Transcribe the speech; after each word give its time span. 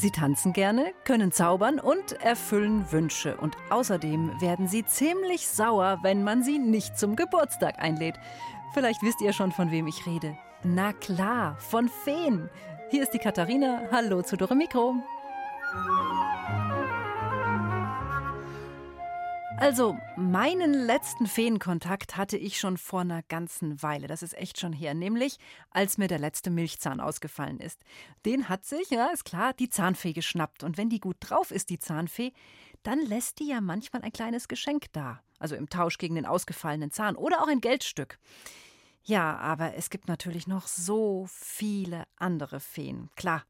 Sie 0.00 0.10
tanzen 0.10 0.54
gerne, 0.54 0.94
können 1.04 1.30
zaubern 1.30 1.78
und 1.78 2.12
erfüllen 2.22 2.90
Wünsche. 2.90 3.36
Und 3.36 3.58
außerdem 3.68 4.40
werden 4.40 4.66
sie 4.66 4.82
ziemlich 4.86 5.46
sauer, 5.46 5.98
wenn 6.00 6.24
man 6.24 6.42
sie 6.42 6.58
nicht 6.58 6.98
zum 6.98 7.16
Geburtstag 7.16 7.78
einlädt. 7.78 8.14
Vielleicht 8.72 9.02
wisst 9.02 9.20
ihr 9.20 9.34
schon, 9.34 9.52
von 9.52 9.70
wem 9.70 9.86
ich 9.86 10.06
rede. 10.06 10.38
Na 10.62 10.94
klar, 10.94 11.56
von 11.58 11.90
Feen. 11.90 12.48
Hier 12.90 13.02
ist 13.02 13.10
die 13.10 13.18
Katharina. 13.18 13.82
Hallo 13.92 14.22
zu 14.22 14.38
Dore 14.38 14.56
Mikro. 14.56 14.94
Also, 19.60 19.98
meinen 20.16 20.72
letzten 20.72 21.26
Feenkontakt 21.26 22.16
hatte 22.16 22.38
ich 22.38 22.58
schon 22.58 22.78
vor 22.78 23.02
einer 23.02 23.22
ganzen 23.24 23.82
Weile. 23.82 24.06
Das 24.06 24.22
ist 24.22 24.34
echt 24.38 24.58
schon 24.58 24.72
her. 24.72 24.94
Nämlich, 24.94 25.36
als 25.70 25.98
mir 25.98 26.08
der 26.08 26.18
letzte 26.18 26.48
Milchzahn 26.48 26.98
ausgefallen 26.98 27.60
ist. 27.60 27.78
Den 28.24 28.48
hat 28.48 28.64
sich, 28.64 28.88
ja, 28.88 29.08
ist 29.08 29.26
klar, 29.26 29.52
die 29.52 29.68
Zahnfee 29.68 30.14
geschnappt. 30.14 30.64
Und 30.64 30.78
wenn 30.78 30.88
die 30.88 30.98
gut 30.98 31.18
drauf 31.20 31.50
ist, 31.50 31.68
die 31.68 31.78
Zahnfee, 31.78 32.32
dann 32.82 33.00
lässt 33.00 33.38
die 33.38 33.48
ja 33.48 33.60
manchmal 33.60 34.00
ein 34.00 34.14
kleines 34.14 34.48
Geschenk 34.48 34.86
da. 34.92 35.20
Also 35.38 35.56
im 35.56 35.68
Tausch 35.68 35.98
gegen 35.98 36.14
den 36.14 36.24
ausgefallenen 36.24 36.90
Zahn 36.90 37.14
oder 37.14 37.42
auch 37.42 37.48
ein 37.48 37.60
Geldstück. 37.60 38.18
Ja, 39.02 39.36
aber 39.36 39.74
es 39.74 39.90
gibt 39.90 40.08
natürlich 40.08 40.46
noch 40.46 40.68
so 40.68 41.26
viele 41.28 42.04
andere 42.16 42.60
Feen. 42.60 43.10
Klar, 43.14 43.44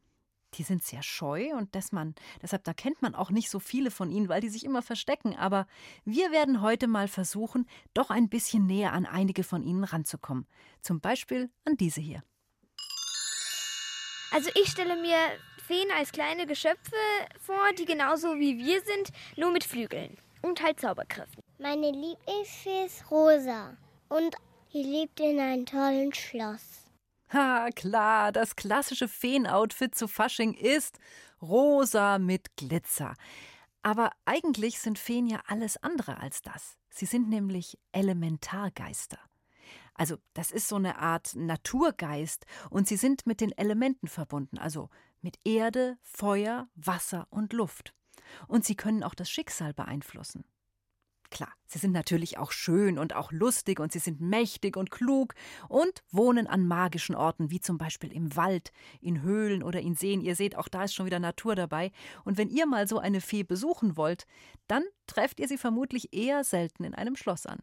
die 0.55 0.63
sind 0.63 0.83
sehr 0.83 1.03
scheu 1.03 1.55
und 1.55 1.75
dass 1.75 1.93
man, 1.93 2.15
deshalb 2.43 2.65
da 2.65 2.73
kennt 2.73 3.03
man 3.03 3.15
auch 3.15 3.31
nicht 3.31 3.51
so 3.51 3.59
viele 3.59 3.91
von 3.91 4.11
ihnen, 4.11 4.29
weil 4.29 4.41
die 4.41 4.49
sich 4.49 4.65
immer 4.65 4.83
verstecken. 4.83 5.37
Aber 5.37 5.67
wir 6.05 6.33
werden 6.33 6.61
heute 6.61 6.89
mal 6.89 7.09
versuchen, 7.09 7.69
doch 7.95 8.11
ein 8.11 8.29
bisschen 8.29 8.67
näher 8.67 8.93
an 8.93 9.07
einige 9.07 9.45
von 9.45 9.63
ihnen 9.63 9.85
ranzukommen. 9.85 10.47
Zum 10.81 11.01
Beispiel 11.01 11.51
an 11.65 11.77
diese 11.77 12.01
hier. 12.01 12.23
Also 14.33 14.51
ich 14.55 14.71
stelle 14.71 14.97
mir 15.01 15.17
Feen 15.67 15.89
als 15.97 16.13
kleine 16.13 16.47
Geschöpfe 16.47 16.97
vor, 17.39 17.73
die 17.79 17.85
genauso 17.85 18.39
wie 18.39 18.59
wir 18.59 18.81
sind, 18.81 19.11
nur 19.37 19.53
mit 19.53 19.65
Flügeln 19.65 20.17
und 20.43 20.63
halt 20.63 20.81
Zauberkräften. 20.81 21.43
Meine 21.59 21.91
Lieblingsfee 21.91 22.87
ist 22.87 23.11
Rosa 23.11 23.77
und 24.09 24.35
sie 24.73 24.83
lebt 24.83 25.21
in 25.21 25.39
einem 25.39 25.67
tollen 25.67 26.13
Schloss. 26.15 26.80
Ha, 27.33 27.69
klar, 27.75 28.33
das 28.33 28.57
klassische 28.57 29.07
Feenoutfit 29.07 29.95
zu 29.95 30.09
Fasching 30.09 30.53
ist 30.53 30.99
rosa 31.41 32.19
mit 32.19 32.57
Glitzer. 32.57 33.15
Aber 33.83 34.11
eigentlich 34.25 34.81
sind 34.81 34.99
Feen 34.99 35.29
ja 35.29 35.41
alles 35.47 35.81
andere 35.83 36.19
als 36.19 36.43
das. 36.43 36.77
Sie 36.91 37.07
sind 37.07 37.29
nämlich 37.29 37.79
Elementargeister. 37.93 39.19
Also, 39.95 40.17
das 40.35 40.51
ist 40.51 40.67
so 40.67 40.77
eine 40.77 40.99
Art 40.99 41.37
Naturgeist 41.37 42.47
und 42.69 42.89
sie 42.89 42.97
sind 42.97 43.27
mit 43.27 43.41
den 43.41 43.53
Elementen 43.53 44.09
verbunden, 44.09 44.59
also 44.59 44.91
mit 45.21 45.39
Erde, 45.45 45.99
Feuer, 46.03 46.69
Wasser 46.75 47.29
und 47.31 47.53
Luft. 47.53 47.95
Und 48.49 48.65
sie 48.65 48.75
können 48.75 49.05
auch 49.05 49.15
das 49.15 49.31
Schicksal 49.31 49.73
beeinflussen. 49.73 50.45
Klar, 51.31 51.53
sie 51.67 51.79
sind 51.79 51.93
natürlich 51.93 52.39
auch 52.39 52.51
schön 52.51 52.99
und 52.99 53.15
auch 53.15 53.31
lustig 53.31 53.79
und 53.79 53.93
sie 53.93 54.01
sind 54.01 54.21
mächtig 54.21 54.77
und 54.77 54.91
klug 54.91 55.35
und 55.69 56.03
wohnen 56.11 56.49
an 56.49 56.67
magischen 56.67 57.15
Orten, 57.15 57.51
wie 57.51 57.61
zum 57.61 57.79
Beispiel 57.79 58.13
im 58.13 58.35
Wald, 58.35 58.73
in 59.01 59.23
Höhlen 59.23 59.63
oder 59.63 59.81
in 59.81 59.95
Seen. 59.95 60.21
Ihr 60.21 60.35
seht, 60.35 60.57
auch 60.57 60.67
da 60.67 60.85
ist 60.85 60.95
schon 60.95 61.07
wieder 61.07 61.21
Natur 61.21 61.55
dabei. 61.55 61.93
Und 62.25 62.37
wenn 62.37 62.51
ihr 62.51 62.67
mal 62.67 62.89
so 62.89 62.99
eine 62.99 63.21
Fee 63.21 63.45
besuchen 63.45 63.97
wollt, 63.97 64.27
dann 64.67 64.83
trefft 65.07 65.39
ihr 65.39 65.47
sie 65.47 65.59
vermutlich 65.59 66.13
eher 66.13 66.43
selten 66.43 66.83
in 66.83 66.95
einem 66.95 67.15
Schloss 67.15 67.47
an. 67.47 67.61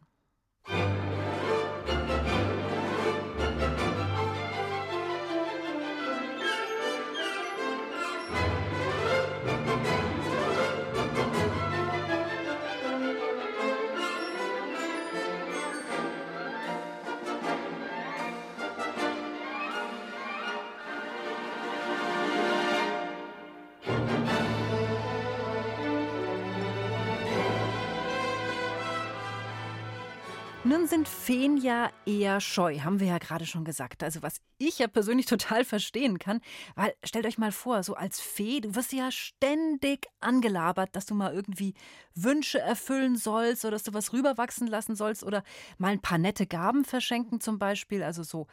Sind 30.88 31.08
Feen 31.08 31.56
ja 31.58 31.90
eher 32.06 32.40
scheu, 32.40 32.78
haben 32.80 33.00
wir 33.00 33.08
ja 33.08 33.18
gerade 33.18 33.44
schon 33.44 33.64
gesagt. 33.64 34.02
Also 34.02 34.22
was 34.22 34.40
ich 34.58 34.78
ja 34.78 34.86
persönlich 34.88 35.26
total 35.26 35.64
verstehen 35.64 36.18
kann, 36.18 36.40
weil 36.74 36.94
stellt 37.04 37.26
euch 37.26 37.38
mal 37.38 37.52
vor, 37.52 37.82
so 37.82 37.94
als 37.94 38.20
Fee, 38.20 38.60
du 38.60 38.74
wirst 38.74 38.92
ja 38.92 39.10
ständig 39.10 40.06
angelabert, 40.20 40.96
dass 40.96 41.06
du 41.06 41.14
mal 41.14 41.34
irgendwie 41.34 41.74
Wünsche 42.14 42.58
erfüllen 42.58 43.16
sollst 43.16 43.64
oder 43.64 43.72
dass 43.72 43.82
du 43.82 43.92
was 43.92 44.12
rüberwachsen 44.12 44.66
lassen 44.66 44.96
sollst 44.96 45.24
oder 45.24 45.42
mal 45.76 45.92
ein 45.92 46.00
paar 46.00 46.18
nette 46.18 46.46
Gaben 46.46 46.84
verschenken 46.84 47.40
zum 47.40 47.58
Beispiel. 47.58 48.02
Also 48.02 48.22
so, 48.22 48.46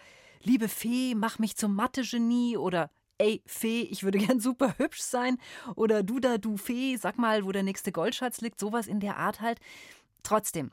liebe 0.44 0.68
Fee, 0.68 1.16
mach 1.16 1.40
mich 1.40 1.56
zum 1.56 1.76
Mathe-Genie 1.76 2.58
oder 2.58 2.90
ey, 3.18 3.42
Fee, 3.46 3.82
ich 3.84 4.04
würde 4.04 4.18
gern 4.26 4.40
super 4.40 4.78
hübsch 4.78 5.02
sein. 5.02 5.38
Oder 5.76 6.04
du 6.04 6.20
da, 6.20 6.38
du 6.38 6.58
Fee, 6.58 6.98
sag 6.98 7.18
mal, 7.18 7.46
wo 7.46 7.52
der 7.52 7.64
nächste 7.64 7.92
Goldschatz 7.92 8.42
liegt. 8.42 8.60
Sowas 8.60 8.88
in 8.88 9.00
der 9.00 9.18
Art 9.18 9.42
halt. 9.42 9.60
Trotzdem, 10.26 10.72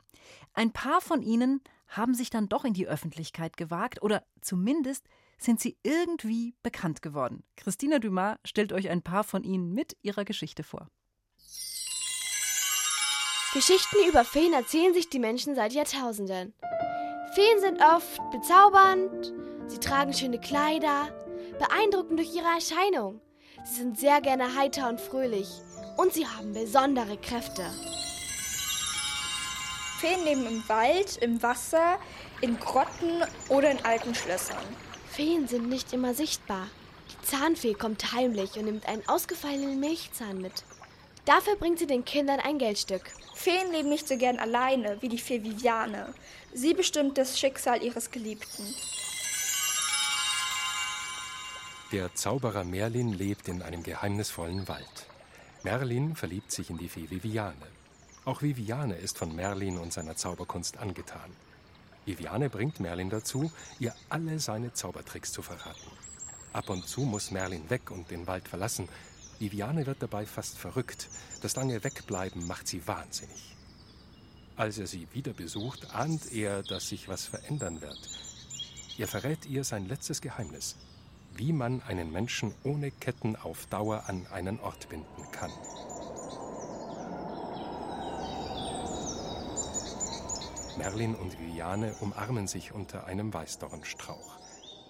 ein 0.53 0.73
paar 0.73 0.99
von 0.99 1.21
ihnen 1.21 1.61
haben 1.87 2.15
sich 2.15 2.31
dann 2.31 2.49
doch 2.49 2.65
in 2.65 2.73
die 2.73 2.87
Öffentlichkeit 2.87 3.55
gewagt 3.55 4.01
oder 4.01 4.25
zumindest 4.41 5.05
sind 5.37 5.59
sie 5.59 5.77
irgendwie 5.83 6.55
bekannt 6.63 7.03
geworden. 7.03 7.43
Christina 7.55 7.99
Dumas 7.99 8.37
stellt 8.45 8.73
euch 8.73 8.89
ein 8.89 9.03
paar 9.03 9.23
von 9.23 9.43
ihnen 9.43 9.71
mit 9.71 9.95
ihrer 10.01 10.25
Geschichte 10.25 10.63
vor. 10.63 10.89
Geschichten 13.53 13.97
über 14.09 14.25
Feen 14.25 14.53
erzählen 14.53 14.95
sich 14.95 15.09
die 15.09 15.19
Menschen 15.19 15.53
seit 15.53 15.73
Jahrtausenden. 15.73 16.55
Feen 17.35 17.59
sind 17.59 17.79
oft 17.79 18.19
bezaubernd, 18.31 19.31
sie 19.67 19.77
tragen 19.77 20.13
schöne 20.13 20.39
Kleider, 20.39 21.09
beeindruckend 21.59 22.17
durch 22.17 22.33
ihre 22.33 22.47
Erscheinung. 22.47 23.21
Sie 23.65 23.75
sind 23.75 23.99
sehr 23.99 24.19
gerne 24.19 24.55
heiter 24.55 24.89
und 24.89 24.99
fröhlich 24.99 25.47
und 25.97 26.11
sie 26.11 26.25
haben 26.25 26.53
besondere 26.53 27.17
Kräfte. 27.17 27.69
Feen 30.03 30.25
leben 30.25 30.45
im 30.45 30.67
Wald, 30.67 31.15
im 31.21 31.41
Wasser, 31.41 31.97
in 32.41 32.59
Grotten 32.59 33.23
oder 33.47 33.71
in 33.71 33.85
alten 33.85 34.13
Schlössern. 34.13 34.65
Feen 35.07 35.47
sind 35.47 35.69
nicht 35.69 35.93
immer 35.93 36.13
sichtbar. 36.13 36.67
Die 37.09 37.25
Zahnfee 37.25 37.73
kommt 37.73 38.11
heimlich 38.11 38.57
und 38.57 38.65
nimmt 38.65 38.85
einen 38.85 39.07
ausgefallenen 39.07 39.79
Milchzahn 39.79 40.41
mit. 40.41 40.65
Dafür 41.23 41.55
bringt 41.55 41.79
sie 41.79 41.87
den 41.87 42.03
Kindern 42.03 42.41
ein 42.41 42.57
Geldstück. 42.57 43.03
Feen 43.33 43.71
leben 43.71 43.87
nicht 43.87 44.05
so 44.05 44.17
gern 44.17 44.39
alleine 44.39 45.01
wie 45.01 45.07
die 45.07 45.17
Fee 45.17 45.41
Viviane. 45.41 46.13
Sie 46.51 46.73
bestimmt 46.73 47.17
das 47.17 47.39
Schicksal 47.39 47.81
ihres 47.81 48.11
Geliebten. 48.11 48.75
Der 51.93 52.13
Zauberer 52.13 52.65
Merlin 52.65 53.13
lebt 53.13 53.47
in 53.47 53.61
einem 53.61 53.83
geheimnisvollen 53.83 54.67
Wald. 54.67 55.07
Merlin 55.63 56.17
verliebt 56.17 56.51
sich 56.51 56.69
in 56.69 56.77
die 56.77 56.89
Fee 56.89 57.09
Viviane. 57.09 57.72
Auch 58.25 58.41
Viviane 58.41 58.95
ist 58.95 59.17
von 59.17 59.35
Merlin 59.35 59.77
und 59.77 59.91
seiner 59.91 60.15
Zauberkunst 60.15 60.77
angetan. 60.77 61.29
Viviane 62.05 62.49
bringt 62.49 62.79
Merlin 62.79 63.09
dazu, 63.09 63.51
ihr 63.79 63.93
alle 64.09 64.39
seine 64.39 64.73
Zaubertricks 64.73 65.33
zu 65.33 65.41
verraten. 65.41 65.91
Ab 66.53 66.69
und 66.69 66.87
zu 66.87 67.01
muss 67.01 67.31
Merlin 67.31 67.69
weg 67.69 67.91
und 67.91 68.11
den 68.11 68.25
Wald 68.25 68.47
verlassen. 68.47 68.87
Viviane 69.39 69.85
wird 69.85 70.01
dabei 70.01 70.25
fast 70.25 70.57
verrückt. 70.57 71.09
Das 71.41 71.57
lange 71.57 71.83
Wegbleiben 71.83 72.47
macht 72.47 72.67
sie 72.67 72.87
wahnsinnig. 72.87 73.55
Als 74.55 74.77
er 74.77 74.87
sie 74.87 75.07
wieder 75.11 75.33
besucht, 75.33 75.93
ahnt 75.93 76.31
er, 76.31 76.63
dass 76.63 76.87
sich 76.87 77.09
was 77.09 77.25
verändern 77.25 77.81
wird. 77.81 78.09
Er 78.97 79.07
verrät 79.07 79.45
ihr 79.47 79.65
sein 79.65 79.87
letztes 79.87 80.21
Geheimnis, 80.21 80.77
wie 81.35 81.51
man 81.51 81.81
einen 81.81 82.11
Menschen 82.11 82.53
ohne 82.63 82.91
Ketten 82.91 83.35
auf 83.35 83.65
Dauer 83.65 84.03
an 84.07 84.27
einen 84.27 84.59
Ort 84.59 84.87
binden 84.87 85.31
kann. 85.31 85.51
Merlin 90.77 91.15
und 91.15 91.39
Viviane 91.39 91.93
umarmen 92.01 92.47
sich 92.47 92.73
unter 92.73 93.05
einem 93.05 93.33
Weißdornstrauch. 93.33 94.39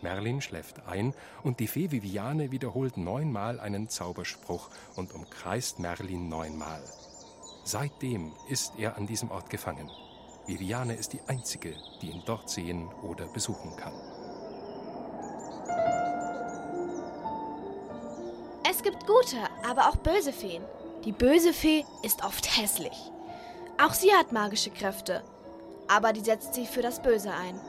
Merlin 0.01 0.41
schläft 0.41 0.85
ein 0.87 1.13
und 1.43 1.59
die 1.59 1.67
Fee 1.67 1.91
Viviane 1.91 2.51
wiederholt 2.51 2.97
neunmal 2.97 3.59
einen 3.59 3.89
Zauberspruch 3.89 4.69
und 4.95 5.13
umkreist 5.13 5.79
Merlin 5.79 6.29
neunmal. 6.29 6.81
Seitdem 7.63 8.33
ist 8.49 8.73
er 8.77 8.97
an 8.97 9.07
diesem 9.07 9.31
Ort 9.31 9.49
gefangen. 9.49 9.89
Viviane 10.45 10.95
ist 10.95 11.13
die 11.13 11.21
einzige, 11.27 11.75
die 12.01 12.11
ihn 12.11 12.23
dort 12.25 12.49
sehen 12.49 12.89
oder 13.01 13.27
besuchen 13.27 13.75
kann. 13.77 13.93
Es 18.69 18.83
gibt 18.83 19.07
gute, 19.07 19.37
aber 19.69 19.87
auch 19.89 19.95
böse 19.97 20.33
Feen. 20.33 20.63
Die 21.05 21.13
böse 21.13 21.53
Fee 21.53 21.85
ist 22.03 22.23
oft 22.23 22.57
hässlich. 22.57 23.11
Auch 23.81 23.93
sie 23.93 24.11
hat 24.13 24.31
magische 24.31 24.69
Kräfte, 24.69 25.23
aber 25.87 26.13
die 26.13 26.21
setzt 26.21 26.53
sich 26.53 26.69
für 26.69 26.81
das 26.81 27.01
Böse 27.01 27.31
ein. 27.31 27.59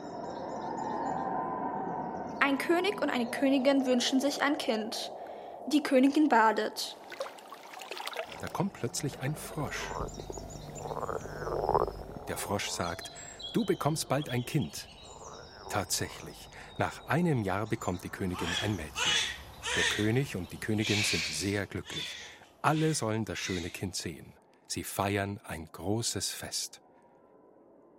Ein 2.41 2.59
König 2.59 3.01
und 3.01 3.11
eine 3.11 3.31
Königin 3.31 3.87
wünschen 3.87 4.21
sich 4.21 4.43
ein 4.43 4.59
Kind. 4.59 5.13
Die 5.69 5.83
Königin 5.83 6.29
badet. 6.29 6.97
Da 8.41 8.49
kommt 8.49 8.75
plötzlich 8.75 9.21
ein 9.21 9.35
Frosch. 9.35 9.89
Der 12.29 12.37
Frosch 12.37 12.69
sagt, 12.69 13.11
du 13.55 13.65
bekommst 13.65 14.09
bald 14.09 14.29
ein 14.29 14.45
Kind. 14.45 14.89
Tatsächlich, 15.71 16.49
nach 16.77 17.09
einem 17.09 17.43
Jahr 17.43 17.67
bekommt 17.67 18.05
die 18.05 18.11
Königin 18.11 18.49
ein 18.63 18.77
Mädchen. 18.77 19.13
Der 19.77 19.85
König 19.97 20.37
und 20.37 20.53
die 20.53 20.59
Königin 20.59 21.03
sind 21.03 21.23
sehr 21.23 21.67
glücklich. 21.67 22.09
Alle 22.61 22.95
sollen 22.95 23.25
das 23.25 23.39
schöne 23.39 23.71
Kind 23.71 23.97
sehen. 23.97 24.33
Sie 24.67 24.85
feiern 24.85 25.41
ein 25.45 25.69
großes 25.73 26.31
Fest. 26.31 26.81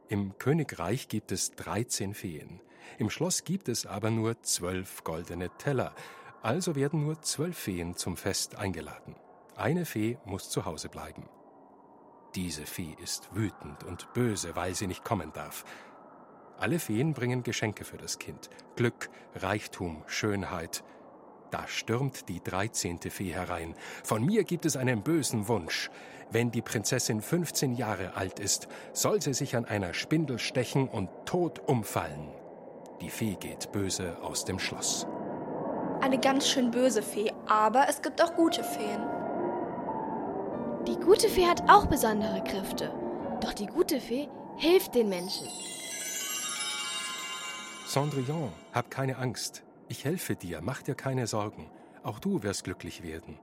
Im 0.08 0.38
Königreich 0.38 1.08
gibt 1.08 1.32
es 1.32 1.52
13 1.54 2.14
Feen. 2.14 2.62
Im 3.00 3.10
Schloss 3.10 3.44
gibt 3.44 3.68
es 3.70 3.88
aber 3.88 4.12
nur 4.12 4.40
zwölf 4.44 5.04
goldene 5.04 5.50
Teller. 5.58 5.96
Also 6.44 6.76
werden 6.76 7.04
nur 7.04 7.24
zwölf 7.24 7.58
Feen 7.58 7.96
zum 7.96 8.16
Fest 8.16 8.56
eingeladen. 8.56 9.16
Eine 9.56 9.84
Fee 9.86 10.20
muss 10.24 10.52
zu 10.52 10.66
Hause 10.66 10.90
bleiben. 10.90 11.28
Diese 12.36 12.68
Fee 12.68 12.96
ist 13.02 13.34
wütend 13.34 13.84
und 13.84 14.14
böse, 14.14 14.56
weil 14.56 14.76
sie 14.76 14.86
nicht 14.86 15.04
kommen 15.04 15.34
darf. 15.34 15.66
Alle 16.60 16.78
Feen 16.78 17.14
bringen 17.14 17.42
Geschenke 17.42 17.84
für 17.84 17.98
das 17.98 18.20
Kind. 18.20 18.52
Glück, 18.76 19.10
Reichtum, 19.34 20.04
Schönheit. 20.06 20.84
Da 21.52 21.68
stürmt 21.68 22.28
die 22.30 22.42
dreizehnte 22.44 23.10
Fee 23.10 23.32
herein. 23.34 23.76
Von 24.04 24.26
mir 24.26 24.44
gibt 24.44 24.66
es 24.66 24.76
einen 24.78 25.04
bösen 25.04 25.48
Wunsch. 25.48 25.90
Wenn 26.32 26.52
die 26.52 26.62
Prinzessin 26.62 27.22
15 27.22 27.74
Jahre 27.76 28.16
alt 28.16 28.40
ist, 28.40 28.68
soll 28.94 29.22
sie 29.22 29.34
sich 29.34 29.56
an 29.56 29.66
einer 29.66 29.94
Spindel 29.94 30.40
stechen 30.40 30.88
und 30.88 31.10
tot 31.26 31.62
umfallen. 31.68 32.30
Die 33.02 33.10
Fee 33.10 33.36
geht 33.36 33.72
böse 33.72 34.18
aus 34.22 34.46
dem 34.46 34.60
Schloss. 34.60 35.06
Eine 36.02 36.20
ganz 36.20 36.48
schön 36.48 36.72
böse 36.72 37.02
Fee, 37.02 37.32
aber 37.48 37.88
es 37.90 38.02
gibt 38.02 38.22
auch 38.22 38.36
gute 38.36 38.64
Feen. 38.64 39.02
Die 40.88 40.98
gute 40.98 41.30
Fee 41.30 41.48
hat 41.48 41.70
auch 41.70 41.88
besondere 41.88 42.44
Kräfte. 42.44 42.94
Doch 43.42 43.54
die 43.54 43.66
gute 43.68 44.00
Fee 44.00 44.28
hilft 44.58 44.96
den 44.96 45.10
Menschen. 45.10 45.48
Cendrillon, 47.88 48.52
hab 48.74 48.90
keine 48.92 49.18
Angst. 49.18 49.65
Ich 49.88 50.04
helfe 50.04 50.36
dir, 50.36 50.62
mach 50.62 50.82
dir 50.82 50.96
keine 50.96 51.28
Sorgen. 51.28 51.70
Auch 52.04 52.20
du 52.20 52.44
wirst 52.44 52.64
glücklich 52.64 53.04
werden. 53.04 53.40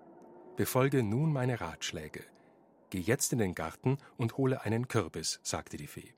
Befolge 0.57 1.03
nun 1.03 1.33
meine 1.33 1.61
Ratschläge. 1.61 2.25
Geh 2.91 3.01
jetzt 3.01 3.33
in 3.33 3.39
den 3.39 3.55
Garten 3.55 3.99
und 4.17 4.37
hole 4.37 4.63
einen 4.63 4.89
Kürbis, 4.89 5.41
sagte 5.43 5.77
die 5.77 5.87
Fee. 5.87 6.15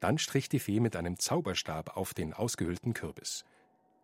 Dann 0.00 0.18
strich 0.18 0.48
die 0.48 0.60
Fee 0.60 0.80
mit 0.80 0.96
einem 0.96 1.18
Zauberstab 1.18 1.96
auf 1.96 2.14
den 2.14 2.32
ausgehöhlten 2.32 2.94
Kürbis. 2.94 3.44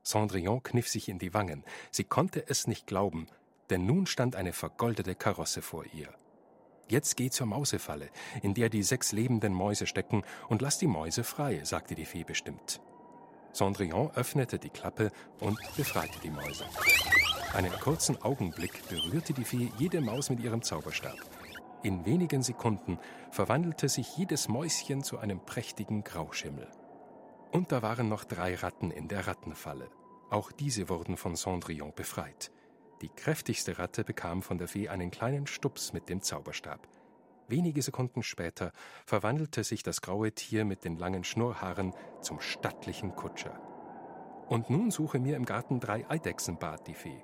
Cendrillon 0.05 0.63
kniff 0.63 0.89
sich 0.89 1.09
in 1.09 1.19
die 1.19 1.35
Wangen. 1.35 1.65
Sie 1.91 2.05
konnte 2.05 2.45
es 2.49 2.67
nicht 2.67 2.87
glauben, 2.87 3.27
denn 3.71 3.87
nun 3.87 4.07
stand 4.07 4.37
eine 4.37 4.53
vergoldete 4.53 5.15
Karosse 5.15 5.63
vor 5.63 5.85
ihr. 5.93 6.13
Jetzt 6.89 7.17
geh 7.17 7.31
zur 7.31 7.47
Mausefalle, 7.47 8.11
in 8.43 8.55
der 8.55 8.69
die 8.69 8.83
sechs 8.83 9.13
lebenden 9.13 9.55
Mäuse 9.55 9.87
stecken, 9.87 10.23
und 10.49 10.63
lass 10.63 10.79
die 10.79 10.87
Mäuse 10.87 11.25
frei, 11.25 11.65
sagte 11.65 11.95
die 11.95 12.05
Fee 12.05 12.25
bestimmt. 12.25 12.81
Cendrillon 13.55 14.11
öffnete 14.15 14.59
die 14.59 14.71
Klappe 14.71 15.11
und 15.41 15.59
befreite 15.77 16.19
die 16.23 16.31
Mäuse. 16.31 16.65
Einen 17.55 17.73
kurzen 17.73 18.21
Augenblick 18.21 18.89
berührte 18.89 19.33
die 19.33 19.45
Fee 19.45 19.71
jede 19.79 20.01
Maus 20.01 20.29
mit 20.29 20.41
ihrem 20.41 20.63
Zauberstab. 20.63 21.17
In 21.85 22.05
wenigen 22.05 22.43
Sekunden 22.43 22.99
verwandelte 23.31 23.89
sich 23.89 24.17
jedes 24.17 24.49
Mäuschen 24.49 25.05
zu 25.05 25.19
einem 25.19 25.39
prächtigen 25.45 26.03
Grauschimmel. 26.03 26.69
Und 27.53 27.71
da 27.71 27.83
waren 27.83 28.09
noch 28.09 28.25
drei 28.25 28.57
Ratten 28.57 28.91
in 28.91 29.07
der 29.07 29.27
Rattenfalle. 29.27 29.89
Auch 30.31 30.51
diese 30.51 30.89
wurden 30.89 31.17
von 31.17 31.37
Cendrillon 31.37 31.93
befreit. 31.95 32.51
Die 33.03 33.09
kräftigste 33.09 33.79
Ratte 33.79 34.03
bekam 34.03 34.43
von 34.43 34.59
der 34.59 34.67
Fee 34.67 34.89
einen 34.89 35.11
kleinen 35.11 35.47
Stups 35.47 35.93
mit 35.93 36.09
dem 36.09 36.23
Zauberstab. 36.23 36.89
Wenige 37.47 37.83
Sekunden 37.83 38.23
später 38.23 38.73
verwandelte 39.05 39.65
sich 39.65 39.83
das 39.83 40.01
graue 40.01 40.33
Tier 40.33 40.65
mit 40.65 40.85
den 40.85 40.97
langen 40.97 41.25
Schnurrhaaren 41.25 41.93
zum 42.23 42.41
stattlichen 42.41 43.15
Kutscher. 43.17 43.61
Und 44.49 44.71
nun 44.71 44.91
suche 44.91 45.19
mir 45.19 45.37
im 45.37 45.45
Garten 45.45 45.79
drei 45.79 46.09
Eidechsen, 46.09 46.59
bat 46.59 46.87
die 46.87 46.95
Fee. 46.95 47.23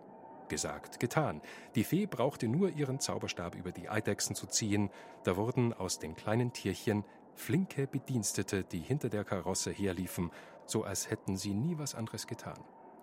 Gesagt, 0.49 1.00
getan. 1.00 1.40
Die 1.75 1.84
Fee 1.84 2.06
brauchte 2.06 2.49
nur 2.49 2.70
ihren 2.70 3.00
Zauberstab 3.00 3.55
über 3.55 3.72
die 3.72 3.88
Eidechsen 3.88 4.34
zu 4.34 4.46
ziehen, 4.46 4.90
da 5.25 5.37
wurden 5.37 5.72
aus 5.72 5.99
den 5.99 6.17
kleinen 6.17 6.52
Tierchen 6.52 7.05
flinke 7.34 7.87
Bedienstete, 7.87 8.64
die 8.64 8.81
hinter 8.81 9.08
der 9.08 9.25
Karosse 9.25 9.70
herliefen, 9.70 10.31
so 10.66 10.84
als 10.84 11.11
hätten 11.11 11.37
sie 11.37 11.55
nie 11.55 11.78
was 11.78 11.94
anderes 11.94 12.26
getan. 12.26 12.58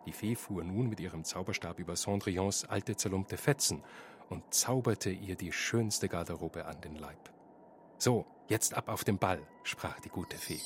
Die 0.05 0.11
Fee 0.11 0.35
fuhr 0.35 0.63
nun 0.63 0.87
mit 0.87 0.99
ihrem 0.99 1.23
Zauberstab 1.23 1.79
über 1.79 1.95
Cendrillons 1.95 2.65
alte 2.65 2.95
zerlumpte 2.95 3.37
Fetzen 3.37 3.83
und 4.29 4.53
zauberte 4.53 5.09
ihr 5.09 5.35
die 5.35 5.51
schönste 5.51 6.09
Garderobe 6.09 6.65
an 6.65 6.81
den 6.81 6.95
Leib. 6.95 7.31
So, 7.97 8.25
jetzt 8.47 8.73
ab 8.73 8.89
auf 8.89 9.03
den 9.03 9.17
Ball, 9.17 9.41
sprach 9.63 9.99
die 9.99 10.09
gute 10.09 10.37
Fee. 10.37 10.59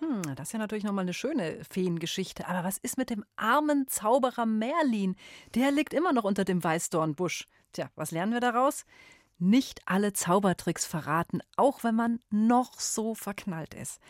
Hm, 0.00 0.34
das 0.34 0.48
ist 0.48 0.52
ja 0.52 0.58
natürlich 0.58 0.84
nochmal 0.84 1.04
eine 1.04 1.14
schöne 1.14 1.62
Feengeschichte. 1.70 2.48
Aber 2.48 2.64
was 2.64 2.78
ist 2.78 2.96
mit 2.96 3.10
dem 3.10 3.24
armen 3.36 3.86
Zauberer 3.86 4.46
Merlin? 4.46 5.14
Der 5.54 5.70
liegt 5.70 5.92
immer 5.92 6.12
noch 6.12 6.24
unter 6.24 6.44
dem 6.44 6.64
Weißdornbusch. 6.64 7.46
Tja, 7.72 7.90
was 7.96 8.10
lernen 8.10 8.32
wir 8.32 8.40
daraus? 8.40 8.86
Nicht 9.38 9.82
alle 9.86 10.12
Zaubertricks 10.12 10.84
verraten, 10.84 11.40
auch 11.56 11.84
wenn 11.84 11.94
man 11.94 12.20
noch 12.30 12.78
so 12.78 13.14
verknallt 13.14 13.74
ist. 13.74 14.00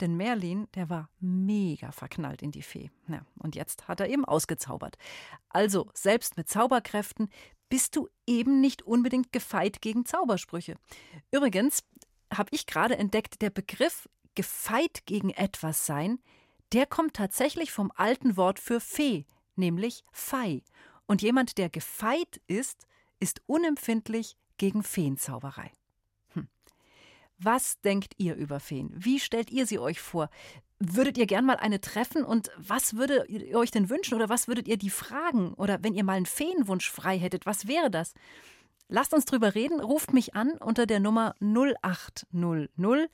Denn 0.00 0.16
Merlin, 0.16 0.66
der 0.74 0.90
war 0.90 1.08
mega 1.20 1.92
verknallt 1.92 2.42
in 2.42 2.50
die 2.50 2.62
Fee. 2.62 2.90
Ja, 3.08 3.24
und 3.38 3.54
jetzt 3.54 3.86
hat 3.86 4.00
er 4.00 4.08
eben 4.08 4.24
ausgezaubert. 4.24 4.96
Also, 5.48 5.88
selbst 5.94 6.36
mit 6.36 6.48
Zauberkräften 6.48 7.28
bist 7.68 7.96
du 7.96 8.08
eben 8.26 8.60
nicht 8.60 8.82
unbedingt 8.82 9.32
gefeit 9.32 9.80
gegen 9.80 10.04
Zaubersprüche. 10.04 10.76
Übrigens 11.30 11.84
habe 12.32 12.50
ich 12.52 12.66
gerade 12.66 12.96
entdeckt, 12.96 13.40
der 13.42 13.50
Begriff 13.50 14.08
gefeit 14.34 15.06
gegen 15.06 15.30
etwas 15.30 15.86
sein, 15.86 16.18
der 16.72 16.86
kommt 16.86 17.14
tatsächlich 17.14 17.70
vom 17.70 17.92
alten 17.94 18.36
Wort 18.36 18.58
für 18.58 18.80
Fee, 18.80 19.26
nämlich 19.54 20.04
Fei. 20.12 20.62
Und 21.06 21.22
jemand, 21.22 21.58
der 21.58 21.68
gefeit 21.68 22.40
ist, 22.46 22.86
ist 23.20 23.42
unempfindlich 23.46 24.36
gegen 24.56 24.82
Feenzauberei. 24.82 25.70
Was 27.38 27.80
denkt 27.80 28.14
ihr 28.18 28.36
über 28.36 28.60
Feen? 28.60 28.90
Wie 28.94 29.18
stellt 29.18 29.50
ihr 29.50 29.66
sie 29.66 29.78
euch 29.78 30.00
vor? 30.00 30.30
Würdet 30.78 31.18
ihr 31.18 31.26
gern 31.26 31.44
mal 31.44 31.56
eine 31.56 31.80
treffen 31.80 32.24
und 32.24 32.50
was 32.56 32.96
würdet 32.96 33.28
ihr 33.28 33.58
euch 33.58 33.70
denn 33.70 33.90
wünschen 33.90 34.14
oder 34.14 34.28
was 34.28 34.48
würdet 34.48 34.68
ihr 34.68 34.76
die 34.76 34.90
fragen? 34.90 35.54
Oder 35.54 35.82
wenn 35.82 35.94
ihr 35.94 36.04
mal 36.04 36.14
einen 36.14 36.26
Feenwunsch 36.26 36.90
frei 36.90 37.18
hättet, 37.18 37.46
was 37.46 37.66
wäre 37.66 37.90
das? 37.90 38.14
Lasst 38.88 39.14
uns 39.14 39.24
drüber 39.24 39.54
reden, 39.54 39.80
ruft 39.80 40.12
mich 40.12 40.34
an 40.34 40.52
unter 40.58 40.86
der 40.86 41.00
Nummer 41.00 41.34
0800 41.40 43.10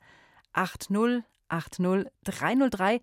8080303 0.53 3.01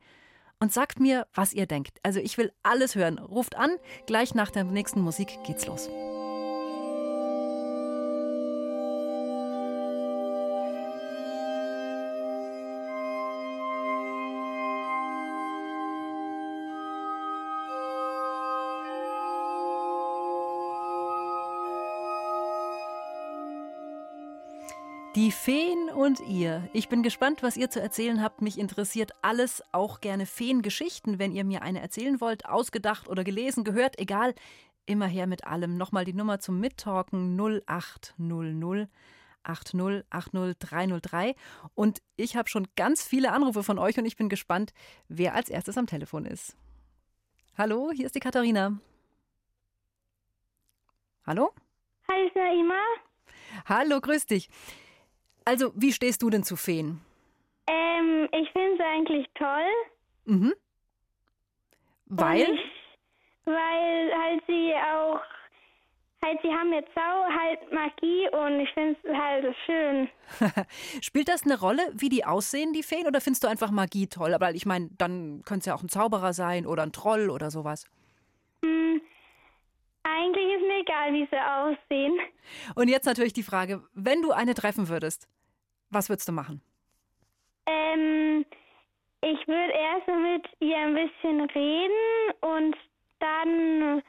und 0.60 0.72
sagt 0.72 1.00
mir, 1.00 1.26
was 1.34 1.52
ihr 1.52 1.66
denkt. 1.66 1.98
Also 2.02 2.20
ich 2.20 2.38
will 2.38 2.52
alles 2.62 2.94
hören. 2.94 3.18
Ruft 3.18 3.56
an, 3.56 3.70
gleich 4.06 4.34
nach 4.34 4.50
der 4.50 4.64
nächsten 4.64 5.00
Musik 5.00 5.38
geht's 5.44 5.66
los. 5.66 5.88
Die 25.28 25.32
Feen 25.32 25.90
und 25.90 26.20
ihr. 26.20 26.70
Ich 26.72 26.88
bin 26.88 27.02
gespannt, 27.02 27.42
was 27.42 27.58
ihr 27.58 27.68
zu 27.68 27.82
erzählen 27.82 28.22
habt. 28.22 28.40
Mich 28.40 28.58
interessiert 28.58 29.12
alles, 29.20 29.62
auch 29.72 30.00
gerne 30.00 30.24
Feengeschichten, 30.24 31.18
wenn 31.18 31.32
ihr 31.32 31.44
mir 31.44 31.60
eine 31.60 31.82
erzählen 31.82 32.22
wollt, 32.22 32.46
ausgedacht 32.46 33.08
oder 33.08 33.24
gelesen, 33.24 33.62
gehört, 33.62 33.98
egal. 33.98 34.34
Immer 34.86 35.06
her 35.06 35.26
mit 35.26 35.44
allem. 35.44 35.76
Nochmal 35.76 36.06
die 36.06 36.14
Nummer 36.14 36.40
zum 36.40 36.60
Mittalken 36.60 37.38
0800 37.38 38.88
8080303. 39.44 41.34
Und 41.74 42.00
ich 42.16 42.34
habe 42.34 42.48
schon 42.48 42.66
ganz 42.74 43.02
viele 43.02 43.30
Anrufe 43.30 43.62
von 43.62 43.78
euch 43.78 43.98
und 43.98 44.06
ich 44.06 44.16
bin 44.16 44.30
gespannt, 44.30 44.72
wer 45.08 45.34
als 45.34 45.50
erstes 45.50 45.76
am 45.76 45.86
Telefon 45.86 46.24
ist. 46.24 46.56
Hallo, 47.58 47.90
hier 47.94 48.06
ist 48.06 48.14
die 48.14 48.20
Katharina. 48.20 48.78
Hallo? 51.26 51.50
Hi, 52.10 52.26
ist 52.28 52.34
Ima. 52.34 52.80
Hallo, 53.66 54.00
grüß 54.00 54.24
dich. 54.24 54.48
Also, 55.48 55.72
wie 55.74 55.94
stehst 55.94 56.20
du 56.20 56.28
denn 56.28 56.42
zu 56.42 56.56
Feen? 56.56 57.00
Ähm, 57.68 58.28
ich 58.32 58.50
finde 58.50 58.76
sie 58.76 58.82
eigentlich 58.82 59.26
toll. 59.34 59.72
Mhm. 60.26 60.52
Weil? 62.04 62.50
Und, 62.50 62.60
weil 63.46 64.12
halt 64.12 64.42
sie 64.46 64.74
auch, 64.74 65.22
halt 66.22 66.38
sie 66.42 66.50
haben 66.50 66.70
jetzt 66.74 66.94
auch 66.98 67.24
halt 67.30 67.72
Magie 67.72 68.28
und 68.28 68.60
ich 68.60 68.68
finde 68.74 68.98
es 69.02 69.16
halt 69.16 69.56
schön. 69.64 70.08
Spielt 71.02 71.28
das 71.28 71.44
eine 71.44 71.58
Rolle, 71.58 71.80
wie 71.94 72.10
die 72.10 72.26
aussehen, 72.26 72.74
die 72.74 72.82
Feen, 72.82 73.06
oder 73.06 73.22
findest 73.22 73.42
du 73.42 73.48
einfach 73.48 73.70
Magie 73.70 74.06
toll? 74.06 74.34
Aber 74.34 74.50
ich 74.50 74.66
meine, 74.66 74.90
dann 74.98 75.40
könnte 75.46 75.60
es 75.60 75.64
ja 75.64 75.74
auch 75.74 75.82
ein 75.82 75.88
Zauberer 75.88 76.34
sein 76.34 76.66
oder 76.66 76.82
ein 76.82 76.92
Troll 76.92 77.30
oder 77.30 77.50
sowas. 77.50 77.86
Hm, 78.62 79.00
eigentlich 80.02 80.56
ist 80.56 80.66
mir 80.66 80.80
egal, 80.80 81.14
wie 81.14 81.26
sie 81.30 81.38
aussehen. 81.38 82.18
Und 82.74 82.88
jetzt 82.88 83.06
natürlich 83.06 83.32
die 83.32 83.42
Frage, 83.42 83.82
wenn 83.94 84.20
du 84.20 84.32
eine 84.32 84.52
treffen 84.52 84.90
würdest, 84.90 85.26
was 85.90 86.08
würdest 86.08 86.28
du 86.28 86.32
machen? 86.32 86.60
Ähm, 87.66 88.44
ich 89.20 89.46
würde 89.46 89.72
erst 89.72 90.06
mit 90.06 90.46
ihr 90.60 90.76
ein 90.76 90.94
bisschen 90.94 91.40
reden 91.50 92.32
und 92.40 92.76
dann 93.20 94.02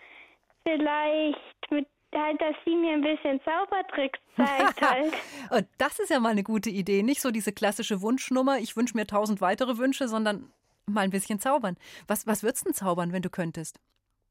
vielleicht 0.63 1.71
mit 1.71 1.87
halt, 2.15 2.41
dass 2.41 2.55
sie 2.65 2.75
mir 2.75 2.93
ein 2.93 3.01
bisschen 3.01 3.39
Zaubertricks 3.43 4.19
zeigt 4.35 4.81
halt. 4.81 5.13
Und 5.51 5.67
das 5.77 5.99
ist 5.99 6.09
ja 6.09 6.19
mal 6.19 6.29
eine 6.29 6.43
gute 6.43 6.69
Idee. 6.69 7.03
Nicht 7.03 7.21
so 7.21 7.31
diese 7.31 7.51
klassische 7.51 8.01
Wunschnummer, 8.01 8.57
ich 8.57 8.75
wünsche 8.75 8.97
mir 8.97 9.05
tausend 9.05 9.41
weitere 9.41 9.77
Wünsche, 9.77 10.07
sondern 10.07 10.51
mal 10.85 11.01
ein 11.01 11.11
bisschen 11.11 11.39
zaubern. 11.39 11.77
Was, 12.07 12.25
was 12.27 12.43
würdest 12.43 12.65
du 12.65 12.69
denn 12.69 12.73
zaubern, 12.73 13.13
wenn 13.13 13.21
du 13.21 13.29
könntest? 13.29 13.79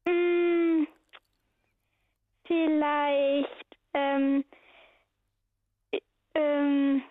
Hm, 0.06 0.86
vielleicht, 2.46 3.76
ähm, 3.94 4.44
ähm, 6.34 7.02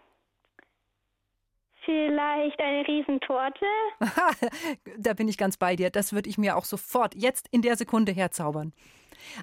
vielleicht 1.88 2.60
eine 2.60 2.86
Riesentorte. 2.86 3.66
da 4.98 5.14
bin 5.14 5.30
ich 5.30 5.38
ganz 5.38 5.58
bei 5.58 5.76
dir. 5.76 5.90
Das 5.90 6.12
würde 6.12 6.30
ich 6.30 6.38
mir 6.38 6.58
auch 6.58 6.66
sofort 6.66 7.16
jetzt 7.16 7.48
in 7.50 7.62
der 7.62 7.78
Sekunde 7.78 8.12
herzaubern. 8.12 8.74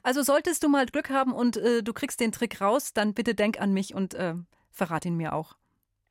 Also 0.03 0.23
solltest 0.23 0.63
du 0.63 0.69
mal 0.69 0.87
Glück 0.87 1.11
haben 1.11 1.33
und 1.33 1.57
äh, 1.57 1.83
du 1.83 1.93
kriegst 1.93 2.21
den 2.21 2.33
Trick 2.33 2.61
raus, 2.61 2.93
dann 2.93 3.15
bitte 3.15 3.35
denk 3.35 3.61
an 3.61 3.73
mich 3.73 3.95
und 3.95 4.15
äh, 4.15 4.35
verrat 4.71 5.07
ihn 5.07 5.17
mir 5.17 5.33
auch. 5.33 5.57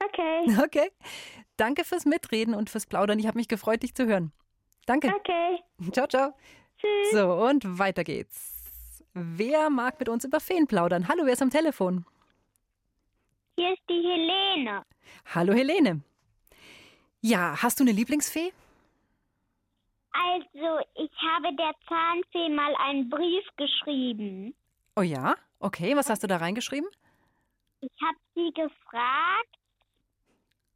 Okay. 0.03 0.45
Okay. 0.63 0.91
Danke 1.55 1.83
fürs 1.83 2.05
Mitreden 2.05 2.55
und 2.55 2.71
fürs 2.71 2.87
Plaudern. 2.87 3.19
Ich 3.19 3.27
habe 3.27 3.37
mich 3.37 3.47
gefreut, 3.47 3.83
dich 3.83 3.93
zu 3.93 4.07
hören. 4.07 4.31
Danke. 4.87 5.13
Okay. 5.15 5.59
Ciao, 5.91 6.07
ciao. 6.07 6.33
Tschüss. 6.77 7.11
So, 7.11 7.31
und 7.31 7.77
weiter 7.77 8.03
geht's. 8.03 8.63
Wer 9.13 9.69
mag 9.69 9.99
mit 9.99 10.09
uns 10.09 10.25
über 10.25 10.39
Feen 10.39 10.65
plaudern? 10.65 11.07
Hallo, 11.07 11.25
wer 11.25 11.33
ist 11.33 11.43
am 11.43 11.51
Telefon? 11.51 12.05
Hier 13.55 13.71
ist 13.73 13.83
die 13.87 14.01
Helene. 14.01 14.83
Hallo, 15.33 15.53
Helene. 15.53 16.01
Ja, 17.25 17.55
hast 17.63 17.79
du 17.79 17.85
eine 17.85 17.93
Lieblingsfee? 17.93 18.51
Also, 20.11 20.79
ich 20.95 21.11
habe 21.21 21.55
der 21.55 21.73
Zahnfee 21.87 22.49
mal 22.49 22.75
einen 22.75 23.09
Brief 23.09 23.45
geschrieben. 23.55 24.53
Oh 24.97 25.01
ja? 25.01 25.35
Okay, 25.59 25.95
was 25.95 26.09
hast 26.09 26.21
du 26.23 26.27
da 26.27 26.37
reingeschrieben? 26.37 26.89
Ich 27.79 27.91
habe 28.05 28.17
sie 28.35 28.51
gefragt, 28.53 29.57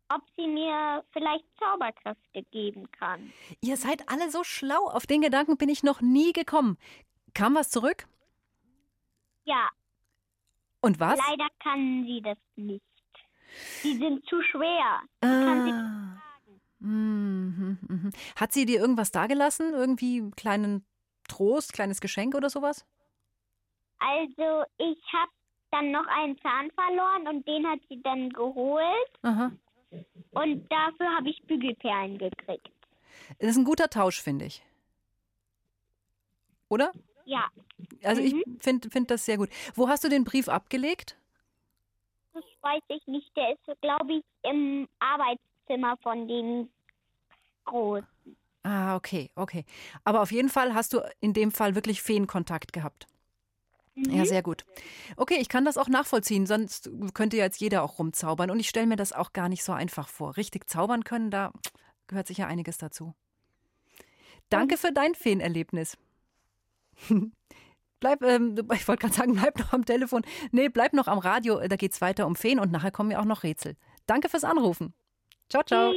ob 0.08 0.22
sie 0.38 0.48
mir 0.48 1.04
vielleicht 1.12 1.44
Zauberkräfte 1.60 2.44
geben 2.52 2.90
kann. 2.94 3.32
Ihr 3.62 3.76
seid 3.76 4.08
alle 4.10 4.32
so 4.32 4.46
schlau. 4.46 4.88
Auf 4.88 5.06
den 5.06 5.20
Gedanken 5.22 5.58
bin 5.58 5.68
ich 5.68 5.84
noch 5.84 6.00
nie 6.00 6.32
gekommen. 6.32 6.78
Kam 7.34 7.56
was 7.56 7.70
zurück? 7.70 8.08
Ja, 9.44 9.68
Und 10.82 11.00
was? 11.02 11.20
leider 11.30 11.48
kann 11.62 12.06
sie 12.06 12.22
das 12.22 12.38
nicht. 12.56 12.84
Die 13.84 13.98
sind 13.98 14.26
zu 14.28 14.42
schwer. 14.44 15.02
sie 15.22 15.28
Ah. 15.28 16.22
Mhm, 16.80 17.78
mhm. 17.88 18.12
Hat 18.36 18.52
sie 18.52 18.66
dir 18.66 18.80
irgendwas 18.80 19.12
dagelassen? 19.12 19.74
Irgendwie 19.74 20.20
einen 20.20 20.36
kleinen 20.36 20.86
Trost, 21.28 21.74
kleines 21.74 22.02
Geschenk 22.02 22.36
oder 22.36 22.50
sowas? 22.50 22.86
Also, 24.00 24.64
ich 24.78 25.02
habe 25.12 25.32
dann 25.72 25.92
noch 25.92 26.06
einen 26.08 26.38
Zahn 26.42 26.70
verloren 26.72 27.28
und 27.28 27.48
den 27.48 27.66
hat 27.68 27.80
sie 27.90 28.02
dann 28.04 28.30
geholt. 28.30 29.12
Aha. 29.24 29.52
Und 30.32 30.72
dafür 30.72 31.08
habe 31.16 31.30
ich 31.30 31.42
Bügelperlen 31.44 32.18
gekriegt. 32.18 32.70
Das 33.40 33.50
ist 33.50 33.58
ein 33.58 33.66
guter 33.66 33.90
Tausch, 33.90 34.22
finde 34.22 34.46
ich. 34.46 34.64
Oder? 36.70 36.92
Ja, 37.26 37.50
Also 38.04 38.22
ich 38.22 38.36
finde 38.60 38.90
find 38.90 39.12
das 39.12 39.26
sehr 39.26 39.38
gut. 39.38 39.50
Wo 39.76 39.90
hast 39.90 40.04
du 40.04 40.10
den 40.10 40.24
Brief 40.24 40.48
abgelegt? 40.48 41.18
das 42.34 42.44
weiß 42.62 42.84
ich 42.90 43.08
nicht. 43.08 43.36
Der 43.36 43.52
ist, 43.54 43.82
glaube 43.82 44.14
ich, 44.14 44.24
im 44.44 44.88
Arbeitszimmer 45.68 45.98
von 45.98 46.28
den 46.28 46.70
Großen. 47.66 48.08
Ah, 48.64 48.96
okay, 48.96 49.30
okay. 49.36 49.66
Aber 50.04 50.22
auf 50.22 50.32
jeden 50.32 50.50
Fall 50.50 50.74
hast 50.74 50.94
du 50.94 51.02
in 51.22 51.34
dem 51.34 51.52
Fall 51.52 51.76
wirklich 51.76 52.02
Feenkontakt 52.02 52.74
gehabt. 52.74 53.08
Ja, 53.96 54.26
sehr 54.26 54.44
gut. 54.44 54.64
Okay, 55.16 55.38
ich 55.40 55.50
kann 55.50 55.66
das 55.66 55.78
auch 55.78 55.88
nachvollziehen, 55.88 56.46
sonst 56.46 56.90
könnte 57.16 57.38
jetzt 57.38 57.60
jeder 57.60 57.82
auch 57.82 57.98
rumzaubern. 57.98 58.52
Und 58.52 58.60
ich 58.60 58.70
stelle 58.70 58.86
mir 58.86 58.96
das 58.96 59.12
auch 59.12 59.34
gar 59.34 59.50
nicht 59.50 59.64
so 59.64 59.72
einfach 59.72 60.08
vor. 60.08 60.38
Richtig 60.38 60.70
zaubern 60.70 61.04
können, 61.04 61.32
da 61.32 61.52
gehört 62.08 62.28
sicher 62.28 62.48
einiges 62.48 62.78
dazu. 62.78 63.16
Danke 64.50 64.78
für 64.78 64.92
dein 64.92 65.16
Feenerlebnis. 65.16 65.98
bleib, 68.00 68.22
ähm, 68.22 68.56
ich 68.74 68.88
wollte 68.88 69.02
gerade 69.02 69.16
sagen, 69.16 69.34
bleib 69.34 69.58
noch 69.58 69.74
am 69.74 69.86
Telefon. 69.86 70.22
Nee, 70.52 70.70
bleib 70.70 70.94
noch 70.94 71.08
am 71.08 71.18
Radio, 71.18 71.60
da 71.68 71.76
geht's 71.76 72.00
weiter 72.00 72.28
um 72.28 72.36
Feen 72.36 72.60
und 72.60 72.72
nachher 72.72 72.92
kommen 72.92 73.12
ja 73.12 73.20
auch 73.20 73.26
noch 73.26 73.44
Rätsel. 73.44 73.76
Danke 74.06 74.30
fürs 74.30 74.44
Anrufen. 74.44 74.94
Ciao, 75.50 75.64
ciao. 75.64 75.94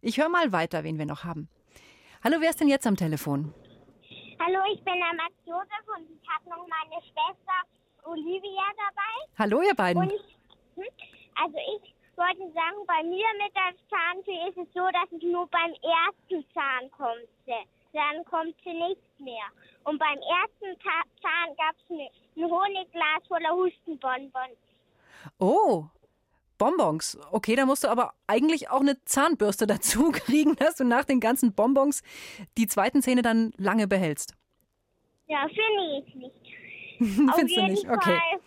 Ich 0.00 0.18
höre 0.18 0.28
mal 0.28 0.50
weiter, 0.50 0.82
wen 0.82 0.98
wir 0.98 1.06
noch 1.06 1.22
haben. 1.22 1.48
Hallo, 2.24 2.38
wer 2.40 2.50
ist 2.50 2.60
denn 2.60 2.68
jetzt 2.68 2.86
am 2.86 2.96
Telefon? 2.96 3.54
Hallo, 4.40 4.58
ich 4.72 4.82
bin 4.82 4.94
der 4.94 5.14
Max 5.14 5.34
Josef 5.44 5.86
und 5.96 6.10
ich 6.10 6.28
habe 6.28 6.50
noch 6.50 6.66
meine 6.66 7.00
Schwester 7.02 7.58
Olivia 8.04 8.66
dabei. 8.76 9.38
Hallo, 9.38 9.62
ihr 9.62 9.74
beiden. 9.74 10.02
Und 10.02 10.12
also 11.34 11.56
ich 11.76 11.94
wollte 12.16 12.52
sagen, 12.52 12.86
bei 12.86 13.02
mir 13.04 13.26
mit 13.38 13.54
der 13.54 13.72
Zahnfee 13.88 14.48
ist 14.48 14.58
es 14.58 14.74
so, 14.74 14.84
dass 14.90 15.12
es 15.12 15.22
nur 15.22 15.46
beim 15.48 15.72
ersten 15.82 16.44
Zahn 16.52 16.90
kommt. 16.90 17.28
sie. 17.46 17.52
Dann 17.92 18.24
kommt 18.24 18.56
sie 18.64 18.72
nicht 18.72 19.20
mehr. 19.20 19.46
Und 19.84 19.98
beim 19.98 20.18
ersten 20.18 20.76
Ta 20.82 21.02
Zahn 21.20 21.54
gab 21.56 21.76
es 21.76 21.90
ein 21.90 22.50
Honigglas 22.50 23.26
voller 23.28 23.54
Hustenbonbons. 23.54 24.58
Oh, 25.38 25.86
Bonbons. 26.62 27.18
Okay, 27.32 27.56
da 27.56 27.66
musst 27.66 27.82
du 27.82 27.88
aber 27.88 28.14
eigentlich 28.28 28.70
auch 28.70 28.82
eine 28.82 29.02
Zahnbürste 29.04 29.66
dazu 29.74 30.12
kriegen, 30.12 30.54
dass 30.54 30.76
du 30.76 30.84
nach 30.84 31.04
den 31.04 31.18
ganzen 31.18 31.54
Bonbons 31.54 32.02
die 32.56 32.68
zweiten 32.68 33.02
Zähne 33.02 33.22
dann 33.22 33.52
lange 33.56 33.88
behältst. 33.88 34.36
Ja, 35.26 35.48
finde 35.48 36.06
ich 36.06 36.14
nicht. 36.14 36.30
Auf 37.28 37.34
Findest 37.34 37.56
du 37.56 37.60
jeden 37.60 37.72
nicht? 37.72 37.90
Okay. 37.90 38.20
Fall 38.20 38.40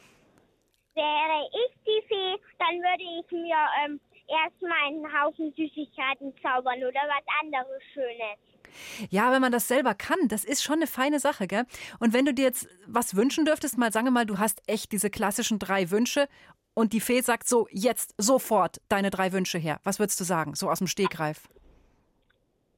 wäre 0.93 1.49
ich 1.51 1.75
die 1.85 2.07
Fee, 2.07 2.41
dann 2.57 2.75
würde 2.77 3.03
ich 3.19 3.31
mir 3.31 3.57
ähm, 3.83 3.99
erstmal 4.29 4.87
einen 4.87 5.21
Haufen 5.21 5.53
Süßigkeiten 5.57 6.33
zaubern 6.41 6.77
oder 6.77 7.01
was 7.09 7.25
anderes 7.41 7.83
Schönes. 7.93 9.09
Ja, 9.09 9.33
wenn 9.33 9.41
man 9.41 9.51
das 9.51 9.67
selber 9.67 9.93
kann, 9.93 10.17
das 10.29 10.45
ist 10.45 10.63
schon 10.63 10.75
eine 10.75 10.87
feine 10.87 11.19
Sache, 11.19 11.47
gell? 11.47 11.65
Und 11.99 12.13
wenn 12.13 12.25
du 12.25 12.33
dir 12.33 12.43
jetzt 12.43 12.69
was 12.87 13.15
wünschen 13.15 13.43
dürftest, 13.43 13.77
mal 13.77 13.91
sagen 13.91 14.07
wir 14.07 14.11
mal, 14.11 14.25
du 14.25 14.39
hast 14.39 14.61
echt 14.67 14.93
diese 14.93 15.09
klassischen 15.09 15.59
drei 15.59 15.91
Wünsche 15.91 16.29
und 16.75 16.93
die 16.93 16.99
Fee 16.99 17.21
sagt 17.21 17.47
so, 17.47 17.67
jetzt 17.71 18.13
sofort 18.17 18.79
deine 18.89 19.09
drei 19.09 19.31
Wünsche 19.31 19.57
her. 19.57 19.79
Was 19.83 19.97
würdest 19.97 20.19
du 20.19 20.23
sagen, 20.23 20.53
so 20.53 20.69
aus 20.69 20.77
dem 20.77 20.87
Stegreif? 20.87 21.49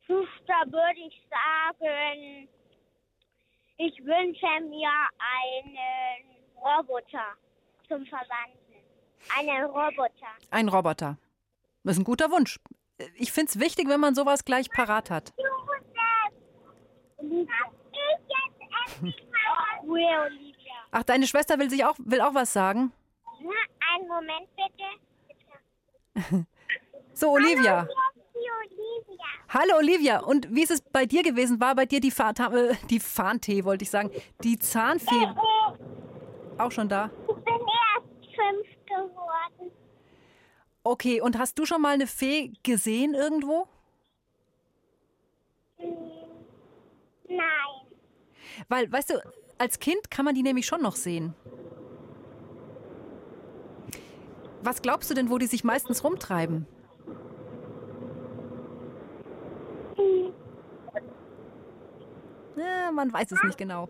Da 0.07 0.63
würde 0.65 0.99
ich 1.05 1.21
sagen, 1.29 2.47
ich 3.77 3.99
wünsche 4.05 4.45
mir 4.69 4.89
einen 5.19 6.23
Roboter 6.55 7.35
zum 7.89 8.05
Verwandeln. 8.05 8.85
Einen 9.37 9.65
Roboter. 9.65 10.27
Ein 10.51 10.69
Roboter. 10.69 11.17
Das 11.83 11.93
ist 11.93 11.99
ein 11.99 12.05
guter 12.05 12.31
Wunsch. 12.31 12.59
Ich 13.15 13.31
finde 13.31 13.49
es 13.49 13.59
wichtig, 13.59 13.89
wenn 13.89 13.99
man 13.99 14.15
sowas 14.15 14.45
gleich 14.45 14.69
parat 14.69 15.09
hat. 15.09 15.33
Ach, 20.91 21.03
deine 21.03 21.27
Schwester 21.27 21.59
will 21.59 21.69
sich 21.69 21.83
auch, 21.83 21.95
will 21.99 22.21
auch 22.21 22.33
was 22.33 22.53
sagen. 22.53 22.93
Einen 23.97 24.07
Moment 24.07 24.47
bitte. 24.55 26.45
So, 27.13 27.31
Olivia. 27.31 27.87
Hallo, 27.87 27.93
Olivia. 28.61 29.25
Hallo 29.49 29.77
Olivia, 29.77 30.19
und 30.19 30.53
wie 30.53 30.61
ist 30.61 30.71
es 30.71 30.81
bei 30.81 31.05
dir 31.05 31.23
gewesen? 31.23 31.59
War 31.59 31.73
bei 31.73 31.85
dir 31.87 31.99
die, 31.99 32.11
Fa 32.11 32.29
äh, 32.31 32.75
die 32.89 32.99
Fahntee, 32.99 33.63
wollte 33.63 33.83
ich 33.83 33.89
sagen, 33.89 34.11
die 34.43 34.59
Zahnfee 34.59 35.33
auch 36.59 36.71
schon 36.71 36.89
da? 36.89 37.09
Ich 37.27 37.35
bin 37.35 37.55
erst 37.55 38.35
fünf 38.35 38.67
geworden. 38.85 39.71
Okay, 40.83 41.21
und 41.21 41.39
hast 41.39 41.57
du 41.57 41.65
schon 41.65 41.81
mal 41.81 41.93
eine 41.93 42.07
Fee 42.07 42.53
gesehen 42.61 43.15
irgendwo? 43.15 43.67
Nein. 47.27 47.39
Weil, 48.67 48.91
weißt 48.91 49.09
du, 49.11 49.23
als 49.57 49.79
Kind 49.79 50.11
kann 50.11 50.25
man 50.25 50.35
die 50.35 50.43
nämlich 50.43 50.67
schon 50.67 50.81
noch 50.81 50.95
sehen. 50.95 51.33
Was 54.67 54.81
glaubst 54.81 55.09
du 55.09 55.13
denn, 55.13 55.29
wo 55.29 55.37
die 55.37 55.47
sich 55.47 55.63
meistens 55.63 56.03
rumtreiben? 56.03 56.67
Ja, 62.57 62.91
man 62.91 63.13
weiß 63.13 63.31
es 63.31 63.41
nicht 63.45 63.57
genau. 63.57 63.87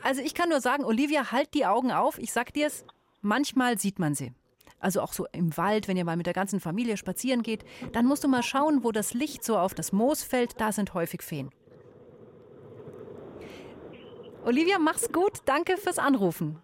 Also 0.00 0.22
ich 0.22 0.34
kann 0.34 0.48
nur 0.48 0.60
sagen, 0.60 0.84
Olivia, 0.84 1.32
halt 1.32 1.54
die 1.54 1.66
Augen 1.66 1.90
auf. 1.90 2.20
Ich 2.20 2.32
sag 2.32 2.54
dir's, 2.54 2.84
manchmal 3.20 3.80
sieht 3.80 3.98
man 3.98 4.14
sie. 4.14 4.32
Also 4.78 5.00
auch 5.00 5.12
so 5.12 5.26
im 5.32 5.56
Wald, 5.56 5.88
wenn 5.88 5.96
ihr 5.96 6.04
mal 6.04 6.16
mit 6.16 6.26
der 6.26 6.34
ganzen 6.34 6.60
Familie 6.60 6.96
spazieren 6.96 7.42
geht, 7.42 7.64
dann 7.90 8.06
musst 8.06 8.22
du 8.22 8.28
mal 8.28 8.44
schauen, 8.44 8.84
wo 8.84 8.92
das 8.92 9.12
Licht 9.12 9.42
so 9.42 9.58
auf 9.58 9.74
das 9.74 9.90
Moos 9.90 10.22
fällt, 10.22 10.60
da 10.60 10.70
sind 10.70 10.94
häufig 10.94 11.22
Feen. 11.22 11.50
Olivia, 14.44 14.78
mach's 14.78 15.10
gut. 15.10 15.38
Danke 15.46 15.76
fürs 15.78 15.98
Anrufen. 15.98 16.60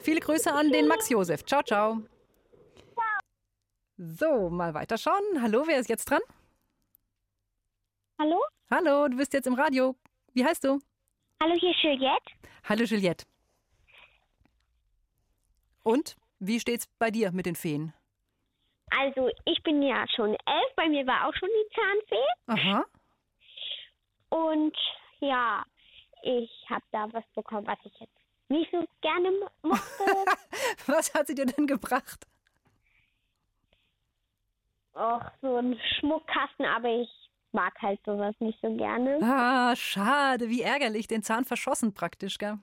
Viele 0.00 0.20
Grüße 0.20 0.52
an 0.52 0.70
den 0.70 0.86
Max 0.86 1.08
Josef. 1.08 1.46
Ciao, 1.46 1.62
ciao. 1.62 2.02
So, 3.98 4.48
mal 4.50 4.74
weiterschauen. 4.74 5.42
Hallo, 5.42 5.64
wer 5.66 5.78
ist 5.80 5.88
jetzt 5.88 6.04
dran? 6.08 6.20
Hallo? 8.18 8.40
Hallo, 8.70 9.08
du 9.08 9.16
bist 9.16 9.32
jetzt 9.32 9.46
im 9.46 9.54
Radio. 9.54 9.96
Wie 10.34 10.44
heißt 10.44 10.62
du? 10.64 10.80
Hallo, 11.42 11.54
hier 11.58 11.70
ist 11.70 11.82
Juliette. 11.82 12.32
Hallo, 12.68 12.84
Juliette. 12.84 13.24
Und 15.82 16.16
wie 16.38 16.60
steht's 16.60 16.86
bei 16.98 17.10
dir 17.10 17.32
mit 17.32 17.46
den 17.46 17.56
Feen? 17.56 17.92
Also, 18.90 19.30
ich 19.44 19.62
bin 19.64 19.82
ja 19.82 20.04
schon 20.14 20.30
elf. 20.46 20.74
Bei 20.76 20.88
mir 20.88 21.06
war 21.06 21.26
auch 21.28 21.34
schon 21.34 21.48
die 21.48 21.74
Zahnfee. 21.74 22.62
Aha. 22.68 22.84
Und 24.30 24.76
ja, 25.20 25.64
ich 26.22 26.50
habe 26.70 26.84
da 26.92 27.06
was 27.12 27.24
bekommen, 27.34 27.66
was 27.66 27.78
ich 27.84 27.92
jetzt 27.98 28.12
nicht 28.48 28.70
so 28.70 28.84
gerne 29.02 29.30
mo- 29.30 29.50
mochte. 29.70 30.04
Was 30.86 31.12
hat 31.12 31.26
sie 31.26 31.34
dir 31.34 31.44
denn 31.44 31.66
gebracht? 31.66 32.26
Och, 34.98 35.22
so 35.42 35.56
ein 35.56 35.78
Schmuckkasten, 35.98 36.66
aber 36.66 36.88
ich 36.88 37.08
mag 37.52 37.72
halt 37.80 38.00
sowas 38.04 38.34
nicht 38.40 38.58
so 38.60 38.74
gerne. 38.76 39.18
Ah, 39.22 39.76
schade, 39.76 40.48
wie 40.48 40.62
ärgerlich. 40.62 41.06
Den 41.06 41.22
Zahn 41.22 41.44
verschossen 41.44 41.94
praktisch, 41.94 42.36
gell? 42.38 42.58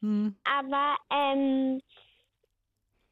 Hm. 0.00 0.36
Aber 0.44 0.96
ähm, 1.10 1.82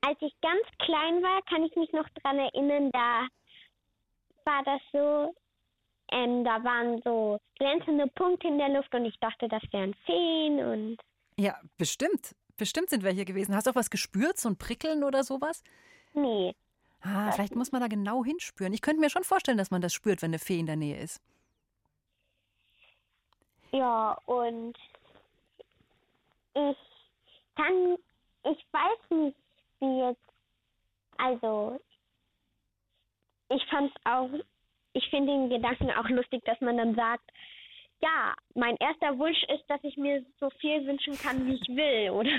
als 0.00 0.16
ich 0.20 0.34
ganz 0.40 0.62
klein 0.78 1.22
war, 1.22 1.42
kann 1.42 1.62
ich 1.62 1.76
mich 1.76 1.92
noch 1.92 2.08
dran 2.22 2.38
erinnern, 2.38 2.90
da 2.92 3.26
war 4.44 4.62
das 4.64 4.80
so, 4.92 5.34
ähm, 6.10 6.42
da 6.42 6.64
waren 6.64 7.02
so 7.02 7.38
glänzende 7.58 8.06
Punkte 8.06 8.48
in 8.48 8.56
der 8.56 8.70
Luft 8.70 8.94
und 8.94 9.04
ich 9.04 9.18
dachte, 9.20 9.48
das 9.48 9.62
wären 9.72 9.94
Feen 10.06 10.58
und 10.60 10.96
Ja, 11.38 11.60
bestimmt. 11.76 12.34
Bestimmt 12.56 12.88
sind 12.88 13.04
welche 13.04 13.26
gewesen. 13.26 13.54
Hast 13.54 13.66
du 13.66 13.72
auch 13.72 13.76
was 13.76 13.90
gespürt? 13.90 14.38
So 14.38 14.48
ein 14.48 14.56
Prickeln 14.56 15.04
oder 15.04 15.22
sowas? 15.22 15.62
nee. 16.14 16.54
Ah, 17.02 17.30
vielleicht 17.32 17.54
muss 17.54 17.70
man 17.72 17.80
da 17.80 17.86
genau 17.88 18.24
hinspüren. 18.24 18.72
Ich 18.72 18.82
könnte 18.82 19.00
mir 19.00 19.10
schon 19.10 19.24
vorstellen, 19.24 19.58
dass 19.58 19.70
man 19.70 19.80
das 19.80 19.92
spürt, 19.92 20.20
wenn 20.22 20.30
eine 20.30 20.38
Fee 20.38 20.58
in 20.58 20.66
der 20.66 20.76
Nähe 20.76 20.98
ist. 21.00 21.20
Ja, 23.72 24.16
und 24.26 24.76
ich 26.54 26.76
kann, 27.56 27.96
ich 28.44 28.66
weiß 28.72 29.10
nicht, 29.10 29.36
wie 29.80 29.98
jetzt, 30.00 30.20
also, 31.18 31.78
ich 33.50 33.64
fand 33.70 33.92
auch, 34.04 34.30
ich 34.94 35.08
finde 35.10 35.32
den 35.32 35.50
Gedanken 35.50 35.90
auch 35.92 36.08
lustig, 36.08 36.42
dass 36.44 36.60
man 36.60 36.76
dann 36.78 36.94
sagt, 36.94 37.30
ja, 38.00 38.34
mein 38.54 38.76
erster 38.76 39.18
Wunsch 39.18 39.42
ist, 39.54 39.64
dass 39.68 39.80
ich 39.82 39.96
mir 39.96 40.24
so 40.40 40.50
viel 40.60 40.86
wünschen 40.86 41.18
kann, 41.18 41.46
wie 41.46 41.54
ich 41.54 41.68
will, 41.68 42.10
oder? 42.10 42.30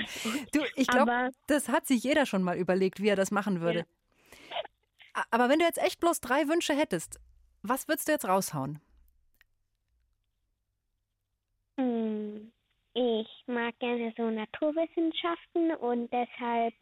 Du, 0.52 0.60
ich 0.74 0.86
glaube, 0.88 1.30
das 1.46 1.68
hat 1.68 1.86
sich 1.86 2.02
jeder 2.02 2.24
schon 2.26 2.42
mal 2.42 2.56
überlegt, 2.56 3.00
wie 3.00 3.08
er 3.08 3.16
das 3.16 3.30
machen 3.30 3.60
würde. 3.60 3.80
A- 3.80 3.99
Aber 5.30 5.48
wenn 5.48 5.58
du 5.58 5.64
jetzt 5.64 5.82
echt 5.82 6.00
bloß 6.00 6.20
drei 6.20 6.48
Wünsche 6.48 6.74
hättest, 6.74 7.20
was 7.62 7.88
würdest 7.88 8.08
du 8.08 8.12
jetzt 8.12 8.26
raushauen? 8.28 8.80
Hm, 11.76 12.52
ich 12.94 13.28
mag 13.46 13.78
gerne 13.78 14.12
so 14.16 14.30
Naturwissenschaften 14.30 15.74
und 15.76 16.12
deshalb 16.12 16.74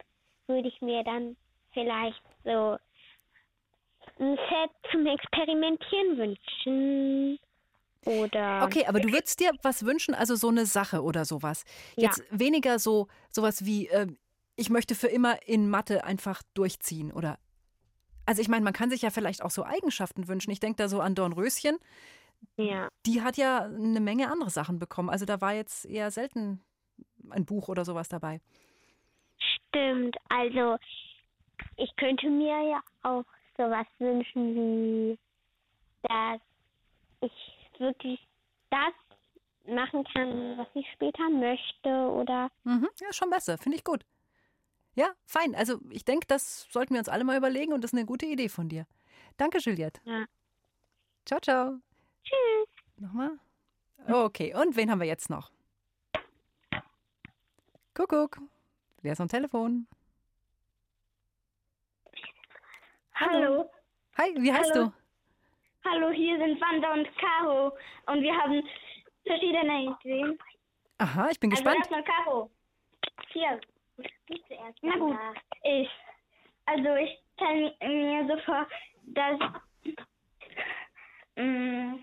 würde 0.47 0.67
ich 0.67 0.81
mir 0.81 1.03
dann 1.03 1.35
vielleicht 1.73 2.21
so 2.43 2.77
ein 4.19 4.37
Set 4.49 4.71
zum 4.91 5.05
Experimentieren 5.05 6.17
wünschen. 6.17 7.39
Oder 8.05 8.63
Okay, 8.63 8.85
aber 8.85 8.99
du 8.99 9.11
würdest 9.11 9.39
dir 9.39 9.51
was 9.61 9.85
wünschen, 9.85 10.15
also 10.15 10.35
so 10.35 10.47
eine 10.47 10.65
Sache 10.65 11.03
oder 11.03 11.25
sowas. 11.25 11.63
Ja. 11.95 12.03
Jetzt 12.03 12.23
weniger 12.31 12.79
so 12.79 13.07
sowas 13.29 13.65
wie, 13.65 13.87
äh, 13.87 14.07
ich 14.55 14.69
möchte 14.69 14.95
für 14.95 15.07
immer 15.07 15.47
in 15.47 15.69
Mathe 15.69 16.03
einfach 16.03 16.41
durchziehen 16.53 17.11
oder. 17.11 17.37
Also 18.29 18.43
ich 18.43 18.47
meine, 18.47 18.63
man 18.63 18.73
kann 18.73 18.91
sich 18.91 19.01
ja 19.01 19.09
vielleicht 19.09 19.41
auch 19.41 19.49
so 19.49 19.63
Eigenschaften 19.63 20.27
wünschen. 20.27 20.51
Ich 20.51 20.59
denke 20.59 20.75
da 20.75 20.87
so 20.87 21.01
an 21.01 21.15
Dornröschen. 21.15 21.79
ja. 22.57 22.87
Die 23.07 23.23
hat 23.23 23.37
ja 23.37 23.61
eine 23.63 23.99
Menge 23.99 24.31
andere 24.31 24.51
Sachen 24.51 24.77
bekommen. 24.77 25.09
Also 25.09 25.25
da 25.25 25.41
war 25.41 25.55
jetzt 25.55 25.83
eher 25.85 26.11
selten 26.11 26.61
ein 27.31 27.47
Buch 27.47 27.69
oder 27.69 27.85
sowas 27.85 28.07
dabei. 28.07 28.39
Stimmt, 29.39 30.15
also 30.29 30.77
ich 31.75 31.89
könnte 31.95 32.29
mir 32.29 32.69
ja 32.69 32.81
auch 33.01 33.25
sowas 33.57 33.87
wünschen 33.97 34.53
wie, 34.53 35.19
dass 36.03 36.39
ich 37.21 37.79
wirklich 37.79 38.19
das 38.69 38.93
machen 39.75 40.03
kann, 40.13 40.55
was 40.59 40.67
ich 40.75 40.85
später 40.93 41.27
möchte 41.31 41.89
oder 41.89 42.51
Mhm, 42.63 42.89
ja, 43.01 43.11
schon 43.11 43.31
besser. 43.31 43.57
Finde 43.57 43.79
ich 43.79 43.83
gut. 43.83 44.05
Ja, 44.99 45.13
fein. 45.25 45.55
Also 45.55 45.79
ich 45.91 46.03
denke, 46.03 46.27
das 46.27 46.67
sollten 46.71 46.93
wir 46.93 46.99
uns 46.99 47.07
alle 47.07 47.23
mal 47.23 47.37
überlegen 47.37 47.71
und 47.71 47.81
das 47.81 47.93
ist 47.93 47.97
eine 47.97 48.05
gute 48.05 48.25
Idee 48.25 48.49
von 48.49 48.67
dir. 48.67 48.85
Danke, 49.37 49.59
Juliette. 49.59 50.01
Ja. 50.03 50.25
Ciao, 51.25 51.39
ciao. 51.39 51.79
tschüss. 52.25 52.67
Nochmal. 52.97 53.39
Okay, 54.09 54.53
und 54.53 54.75
wen 54.75 54.91
haben 54.91 54.99
wir 54.99 55.07
jetzt 55.07 55.29
noch? 55.29 55.51
Kuckuck. 57.95 58.39
Wer 59.01 59.13
ist 59.13 59.21
am 59.21 59.29
Telefon? 59.29 59.87
Hallo. 63.15 63.71
Hi, 64.17 64.35
wie 64.37 64.51
heißt 64.51 64.73
Hallo. 64.75 64.87
du? 64.87 65.89
Hallo, 65.89 66.09
hier 66.09 66.37
sind 66.39 66.59
Wanda 66.59 66.91
und 66.91 67.07
Caro 67.15 67.71
und 68.07 68.21
wir 68.21 68.35
haben 68.35 68.61
verschiedene 69.25 69.95
Ideen. 69.95 70.37
Aha, 70.97 71.29
ich 71.31 71.39
bin 71.39 71.51
gespannt. 71.51 71.77
Also 71.77 71.95
erstmal 71.95 72.03
Caro. 72.03 72.51
Hier. 73.29 73.61
Na 74.81 74.95
gut, 74.97 75.17
ich. 75.63 75.89
Also 76.65 76.95
ich 76.95 77.19
stelle 77.35 77.73
mir 77.81 78.27
so 78.27 78.37
vor, 78.43 78.67
dass 79.07 79.39
mm, 81.35 81.95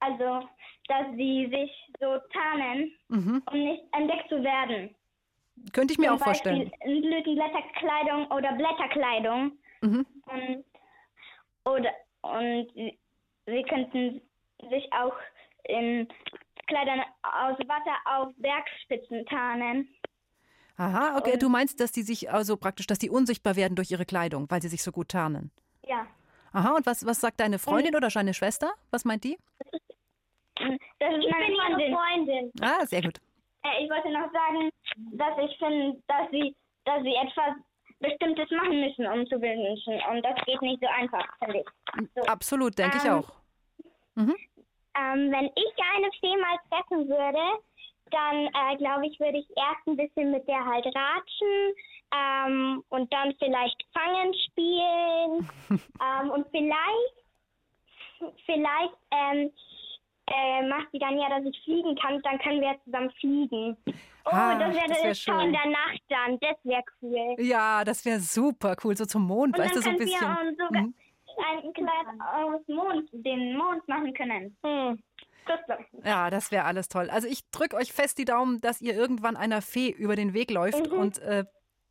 also 0.00 0.48
dass 0.88 1.06
sie 1.16 1.46
sich 1.50 1.70
so 2.00 2.18
tarnen, 2.32 2.92
Mhm. 3.08 3.42
um 3.50 3.58
nicht 3.64 3.84
entdeckt 3.92 4.28
zu 4.28 4.42
werden. 4.42 4.94
Könnte 5.72 5.92
ich 5.92 5.98
mir 5.98 6.06
Zum 6.08 6.16
auch 6.16 6.24
vorstellen. 6.24 6.70
Beispiel 6.70 6.94
in 6.96 7.02
Blütenblätterkleidung 7.02 8.26
oder 8.32 8.52
Blätterkleidung. 8.54 9.52
Mhm. 9.82 10.06
Und, 10.26 10.64
oder, 11.64 11.92
und 12.22 12.72
sie, 12.74 12.98
sie 13.46 13.62
könnten 13.64 14.20
sich 14.70 14.90
auch 14.92 15.14
in 15.64 16.08
Kleidern 16.70 17.00
aus 17.22 17.58
Wasser 17.68 17.96
auf 18.06 18.32
Bergspitzen 18.38 19.26
tarnen. 19.26 19.88
Aha, 20.76 21.18
okay. 21.18 21.36
Du 21.36 21.48
meinst, 21.50 21.78
dass 21.80 21.92
die 21.92 22.02
sich 22.02 22.30
also 22.30 22.56
praktisch, 22.56 22.86
dass 22.86 22.98
die 22.98 23.10
unsichtbar 23.10 23.54
werden 23.56 23.74
durch 23.76 23.90
ihre 23.90 24.06
Kleidung, 24.06 24.50
weil 24.50 24.62
sie 24.62 24.68
sich 24.68 24.82
so 24.82 24.92
gut 24.92 25.08
tarnen. 25.10 25.50
Ja. 25.86 26.06
Aha, 26.52 26.76
und 26.76 26.86
was, 26.86 27.04
was 27.04 27.20
sagt 27.20 27.38
deine 27.40 27.58
Freundin 27.58 27.94
oder 27.94 28.08
deine 28.08 28.32
Schwester? 28.32 28.72
Was 28.90 29.04
meint 29.04 29.24
die? 29.24 29.36
Das 30.54 31.14
ist 31.14 31.26
meine 31.30 31.54
Freundin. 31.54 31.94
Freundin. 31.94 32.52
Ah, 32.62 32.86
sehr 32.86 33.02
gut. 33.02 33.18
Äh, 33.62 33.84
ich 33.84 33.90
wollte 33.90 34.10
noch 34.10 34.30
sagen, 34.32 34.70
dass 35.12 35.38
ich 35.44 35.58
finde, 35.58 36.02
dass 36.08 36.30
sie, 36.30 36.56
dass 36.84 37.02
sie 37.02 37.14
etwas 37.14 37.56
Bestimmtes 37.98 38.50
machen 38.50 38.80
müssen, 38.80 39.06
um 39.06 39.26
zu 39.26 39.40
wünschen. 39.40 40.00
Und 40.10 40.22
das 40.24 40.34
geht 40.46 40.62
nicht 40.62 40.80
so 40.80 40.88
einfach, 40.88 41.26
finde 41.38 41.58
ich. 41.60 42.08
So. 42.14 42.22
Absolut, 42.22 42.78
denke 42.78 42.96
ich 42.98 43.04
Ähm, 43.04 43.12
auch. 43.12 43.32
Mhm. 44.14 44.36
Ähm, 45.00 45.30
wenn 45.32 45.46
ich 45.46 45.74
eine 45.94 46.10
Fee 46.20 46.36
mal 46.36 46.58
treffen 46.68 47.08
würde, 47.08 47.62
dann 48.10 48.46
äh, 48.46 48.76
glaube 48.76 49.06
ich, 49.06 49.18
würde 49.20 49.38
ich 49.38 49.48
erst 49.56 49.86
ein 49.86 49.96
bisschen 49.96 50.30
mit 50.32 50.46
der 50.48 50.64
halt 50.64 50.84
ratschen 50.86 51.74
ähm, 52.12 52.84
und 52.88 53.12
dann 53.12 53.34
vielleicht 53.38 53.76
Fangen 53.92 54.34
spielen 54.34 55.48
ähm, 56.02 56.30
und 56.30 56.46
vielleicht, 56.50 57.16
vielleicht 58.46 58.96
ähm, 59.12 59.50
äh, 60.26 60.66
macht 60.68 60.88
sie 60.92 60.98
dann 60.98 61.18
ja, 61.18 61.28
dass 61.28 61.44
ich 61.44 61.60
fliegen 61.64 61.96
kann, 61.96 62.20
dann 62.22 62.38
können 62.38 62.60
wir 62.60 62.76
zusammen 62.84 63.10
fliegen. 63.12 63.76
Oh, 64.26 64.30
Ah, 64.32 64.58
das 64.58 64.74
wäre 64.76 64.88
das 64.88 65.02
wär 65.02 65.14
Schau 65.14 65.38
in 65.44 65.52
der 65.52 65.66
Nacht 65.66 66.02
dann, 66.08 66.38
das 66.40 66.56
wäre 66.64 66.82
cool. 67.00 67.36
Ja, 67.38 67.84
das 67.84 68.04
wäre 68.04 68.20
super 68.20 68.76
cool, 68.84 68.96
so 68.96 69.06
zum 69.06 69.22
Mond, 69.22 69.56
Und 69.56 69.64
weißt 69.64 69.76
du, 69.76 69.80
so 69.82 69.90
ein 69.90 69.96
bisschen. 69.96 70.20
wir 70.20 70.48
uns 70.48 70.58
sogar 70.58 70.82
Mhm. 70.82 70.94
Ein 71.48 71.72
Kleid 71.72 72.06
aus 72.34 72.60
Mond, 72.68 73.08
den 73.12 73.56
Mond 73.56 73.86
machen 73.88 74.12
können. 74.14 74.56
Hm. 74.64 75.02
Ja, 76.04 76.30
das 76.30 76.52
wäre 76.52 76.64
alles 76.64 76.88
toll. 76.88 77.10
Also 77.10 77.26
ich 77.26 77.48
drücke 77.50 77.76
euch 77.76 77.92
fest 77.92 78.18
die 78.18 78.24
Daumen, 78.24 78.60
dass 78.60 78.80
ihr 78.80 78.94
irgendwann 78.94 79.36
einer 79.36 79.62
Fee 79.62 79.90
über 79.90 80.14
den 80.14 80.32
Weg 80.34 80.50
läuft 80.50 80.90
Mhm. 80.90 80.98
und 80.98 81.18
äh, 81.20 81.44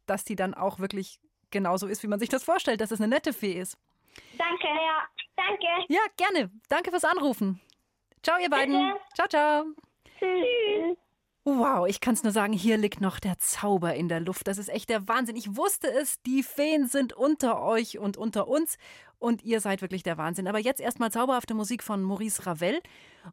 dass 0.06 0.24
die 0.24 0.36
dann 0.36 0.54
auch 0.54 0.80
wirklich 0.80 1.20
genauso 1.52 1.88
ist, 1.88 2.02
wie 2.04 2.08
man 2.08 2.20
sich 2.20 2.30
das 2.30 2.44
vorstellt, 2.44 2.80
dass 2.80 2.92
es 2.92 3.02
eine 3.02 3.10
nette 3.10 3.34
Fee 3.34 3.54
ist. 3.54 3.78
Danke, 4.38 4.68
ja. 4.68 5.08
Danke. 5.36 5.66
Ja, 5.90 6.00
gerne. 6.16 6.52
Danke 6.70 6.92
fürs 6.92 7.06
Anrufen. 7.06 7.60
Ciao, 8.24 8.38
ihr 8.40 8.50
beiden. 8.50 8.76
Bitte. 8.76 9.00
Ciao, 9.16 9.28
ciao. 9.28 9.66
Tschüss. 10.20 10.98
Wow, 11.46 11.88
ich 11.88 12.02
kann 12.02 12.14
es 12.14 12.24
nur 12.24 12.34
sagen, 12.34 12.54
hier 12.54 12.78
liegt 12.78 13.00
noch 13.00 13.20
der 13.20 13.40
Zauber 13.40 13.96
in 13.96 14.10
der 14.10 14.20
Luft. 14.20 14.48
Das 14.48 14.58
ist 14.58 14.68
echt 14.70 14.90
der 14.90 15.08
Wahnsinn. 15.08 15.38
Ich 15.38 15.56
wusste 15.56 15.90
es, 15.90 16.22
die 16.24 16.44
Feen 16.44 16.88
sind 16.88 17.14
unter 17.14 17.62
euch 17.62 17.98
und 17.98 18.18
unter 18.18 18.48
uns 18.48 18.78
und 19.20 19.44
ihr 19.44 19.62
seid 19.62 19.82
wirklich 19.82 20.04
der 20.04 20.18
Wahnsinn. 20.18 20.48
Aber 20.48 20.60
jetzt 20.60 20.82
erstmal 20.82 21.12
zauberhafte 21.12 21.54
Musik 21.54 21.82
von 21.82 22.04
Maurice 22.04 22.46
Ravel 22.46 22.82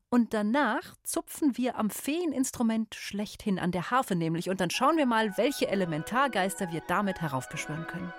und 0.09 0.35
danach 0.35 0.95
zupfen 1.03 1.57
wir 1.57 1.77
am 1.77 1.91
Feeninstrument 1.91 2.95
schlechthin 2.95 3.59
an 3.59 3.73
der 3.73 3.91
Harfe 3.91 4.15
nämlich 4.15 4.49
und 4.49 4.61
dann 4.61 4.71
schauen 4.71 4.97
wir 4.97 5.07
mal, 5.07 5.37
welche 5.37 5.69
Elementargeister 5.69 6.73
wir 6.73 6.83
damit 6.87 7.21
heraufbeschwören 7.21 7.87
können. 7.87 8.13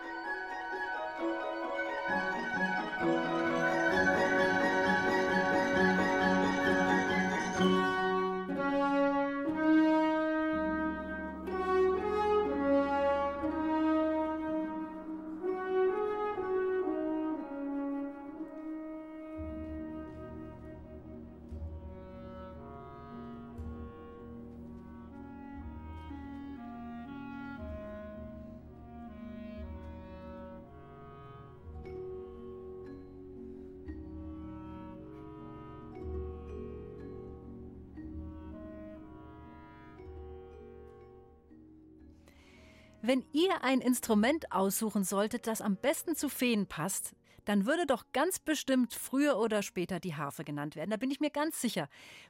Ihr 43.48 43.64
ein 43.64 43.82
Instrument 43.82 44.52
aussuchen 44.52 45.04
solltet, 45.04 45.48
das 45.48 45.62
am 45.62 45.78
besten 45.78 46.16
zu 46.16 46.30
Feen 46.30 46.68
passt, 46.68 47.14
dann 47.46 47.66
würde 47.66 47.86
doch 47.86 48.06
ganz 48.12 48.40
bestimmt 48.40 48.94
früher 48.94 49.38
oder 49.38 49.64
später 49.64 50.00
die 50.00 50.16
Harfe 50.16 50.44
genannt 50.44 50.76
werden. 50.76 50.92
Da 50.92 50.98
bin 50.98 51.12
ich 51.12 51.22
mir 51.22 51.30
ganz 51.30 51.62
sicher. 51.62 51.88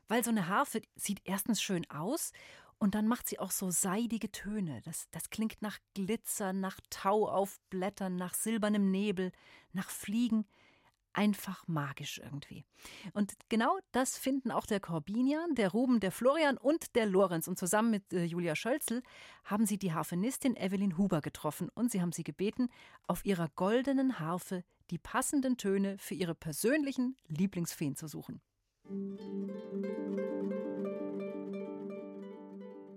Weil 0.07 0.23
so 0.23 0.29
eine 0.29 0.47
Harfe 0.47 0.81
sieht 0.95 1.21
erstens 1.23 1.61
schön 1.61 1.89
aus 1.89 2.33
und 2.77 2.93
dann 2.93 3.07
macht 3.07 3.27
sie 3.27 3.39
auch 3.39 3.49
so 3.49 3.71
seidige 3.71 4.31
Töne. 4.31 4.81
Das, 4.83 5.09
das 5.09 5.31
klingt 5.31 5.61
nach 5.61 5.79
Glitzer, 5.95 6.53
nach 6.53 6.79
Tau 6.91 7.27
auf 7.27 7.59
Blättern, 7.71 8.15
nach 8.15 8.35
silbernem 8.35 8.91
Nebel, 8.91 9.31
nach 9.73 9.89
Fliegen 9.89 10.45
einfach 11.17 11.67
magisch 11.67 12.21
irgendwie. 12.23 12.63
Und 13.13 13.33
genau 13.49 13.77
das 13.91 14.17
finden 14.17 14.51
auch 14.51 14.67
der 14.67 14.79
Corbinian, 14.79 15.55
der 15.55 15.71
Ruben, 15.71 15.99
der 15.99 16.11
Florian 16.11 16.57
und 16.57 16.95
der 16.95 17.07
Lorenz. 17.07 17.47
Und 17.47 17.57
zusammen 17.57 17.89
mit 17.89 18.13
äh, 18.13 18.23
Julia 18.23 18.55
Schölzel 18.55 19.01
haben 19.43 19.65
sie 19.65 19.79
die 19.79 19.93
Harfenistin 19.93 20.55
Evelyn 20.55 20.97
Huber 20.97 21.21
getroffen 21.21 21.69
und 21.73 21.91
sie 21.91 22.01
haben 22.01 22.11
sie 22.11 22.23
gebeten, 22.23 22.69
auf 23.07 23.25
ihrer 23.25 23.49
goldenen 23.55 24.19
Harfe 24.19 24.63
die 24.91 24.99
passenden 24.99 25.57
Töne 25.57 25.97
für 25.97 26.13
ihre 26.13 26.35
persönlichen 26.35 27.17
Lieblingsfeen 27.27 27.95
zu 27.95 28.07
suchen. 28.07 28.39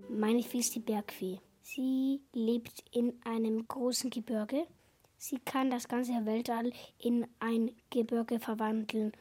Meine 0.09 0.43
Fee 0.43 0.59
ist 0.59 0.75
die 0.75 0.79
Bergfee. 0.79 1.39
Sie 1.63 2.21
lebt 2.33 2.83
in 2.91 3.19
einem 3.25 3.67
großen 3.67 4.11
Gebirge 4.11 4.67
Sie 5.23 5.37
kann 5.37 5.69
das 5.69 5.87
ganze 5.87 6.25
Weltall 6.25 6.71
in 6.97 7.27
ein 7.39 7.69
Gebirge 7.91 8.39
verwandeln. 8.39 9.11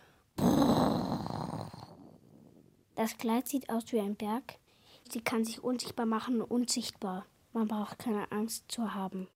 Das 2.94 3.18
Kleid 3.18 3.46
sieht 3.46 3.68
aus 3.68 3.92
wie 3.92 4.00
ein 4.00 4.16
Berg. 4.16 4.54
Sie 5.10 5.20
kann 5.20 5.44
sich 5.44 5.62
unsichtbar 5.62 6.06
machen, 6.06 6.40
unsichtbar. 6.40 7.26
Man 7.52 7.68
braucht 7.68 7.98
keine 7.98 8.32
Angst 8.32 8.72
zu 8.72 8.94
haben. 8.94 9.28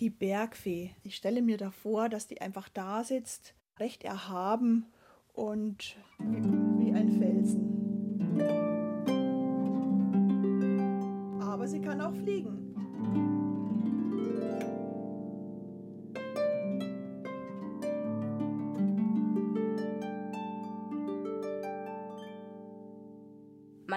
Die 0.00 0.10
Bergfee. 0.10 0.94
Ich 1.02 1.16
stelle 1.16 1.40
mir 1.40 1.56
da 1.56 1.70
vor, 1.70 2.10
dass 2.10 2.26
die 2.26 2.42
einfach 2.42 2.68
da 2.68 3.04
sitzt, 3.04 3.54
recht 3.78 4.04
erhaben 4.04 4.92
und 5.32 5.96
wie, 6.18 6.44
wie 6.84 6.92
ein 6.92 7.10
Felsen. 7.18 8.38
Aber 11.40 11.66
sie 11.66 11.80
kann 11.80 12.02
auch 12.02 12.14
fliegen. 12.14 13.41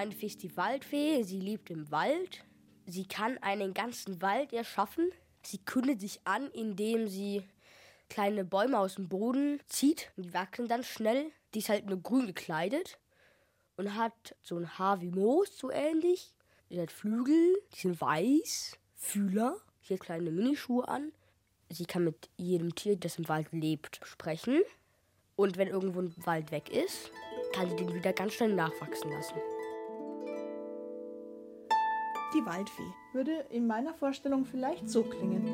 Meine 0.06 0.18
Fee 0.18 0.26
ist 0.26 0.44
die 0.44 0.56
Waldfee. 0.56 1.24
Sie 1.24 1.40
lebt 1.40 1.68
im 1.68 1.90
Wald. 1.90 2.44
Sie 2.86 3.08
kann 3.08 3.38
einen 3.38 3.74
ganzen 3.74 4.22
Wald 4.22 4.52
erschaffen. 4.52 5.10
Sie 5.42 5.58
kündet 5.58 6.00
sich 6.00 6.20
an, 6.22 6.48
indem 6.52 7.08
sie 7.08 7.42
kleine 8.08 8.44
Bäume 8.44 8.78
aus 8.78 8.94
dem 8.94 9.08
Boden 9.08 9.58
zieht. 9.66 10.12
Die 10.16 10.32
wachsen 10.32 10.68
dann 10.68 10.84
schnell. 10.84 11.32
Die 11.52 11.58
ist 11.58 11.70
halt 11.70 11.86
nur 11.86 12.00
grün 12.00 12.28
gekleidet 12.28 13.00
und 13.76 13.96
hat 13.96 14.36
so 14.42 14.56
ein 14.56 14.78
Haar 14.78 15.00
wie 15.00 15.10
Moos, 15.10 15.58
so 15.58 15.72
ähnlich. 15.72 16.32
Sie 16.68 16.80
hat 16.80 16.92
Flügel, 16.92 17.60
die 17.74 17.80
sind 17.80 18.00
weiß, 18.00 18.78
Fühler. 18.94 19.56
Sie 19.82 19.94
hat 19.94 20.02
kleine 20.02 20.30
Minischuhe 20.30 20.86
an. 20.86 21.10
Sie 21.68 21.84
kann 21.84 22.04
mit 22.04 22.30
jedem 22.36 22.76
Tier, 22.76 22.94
das 22.94 23.18
im 23.18 23.28
Wald 23.28 23.48
lebt, 23.50 23.98
sprechen. 24.04 24.62
Und 25.34 25.56
wenn 25.56 25.66
irgendwo 25.66 26.00
ein 26.00 26.14
Wald 26.24 26.52
weg 26.52 26.70
ist, 26.70 27.10
kann 27.52 27.68
sie 27.70 27.74
den 27.74 27.92
wieder 27.92 28.12
ganz 28.12 28.34
schnell 28.34 28.54
nachwachsen 28.54 29.10
lassen. 29.10 29.34
Die 32.34 32.44
Waldfee 32.44 32.92
würde 33.12 33.46
in 33.50 33.66
meiner 33.66 33.94
Vorstellung 33.94 34.44
vielleicht 34.44 34.90
so 34.90 35.02
klingen. 35.04 35.46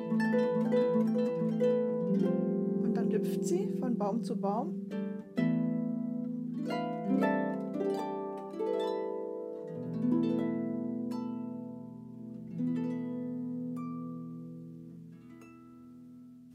Und 2.82 2.94
dann 2.94 3.12
hüpft 3.12 3.44
sie 3.44 3.68
von 3.78 3.96
Baum 3.96 4.24
zu 4.24 4.40
Baum. 4.40 4.88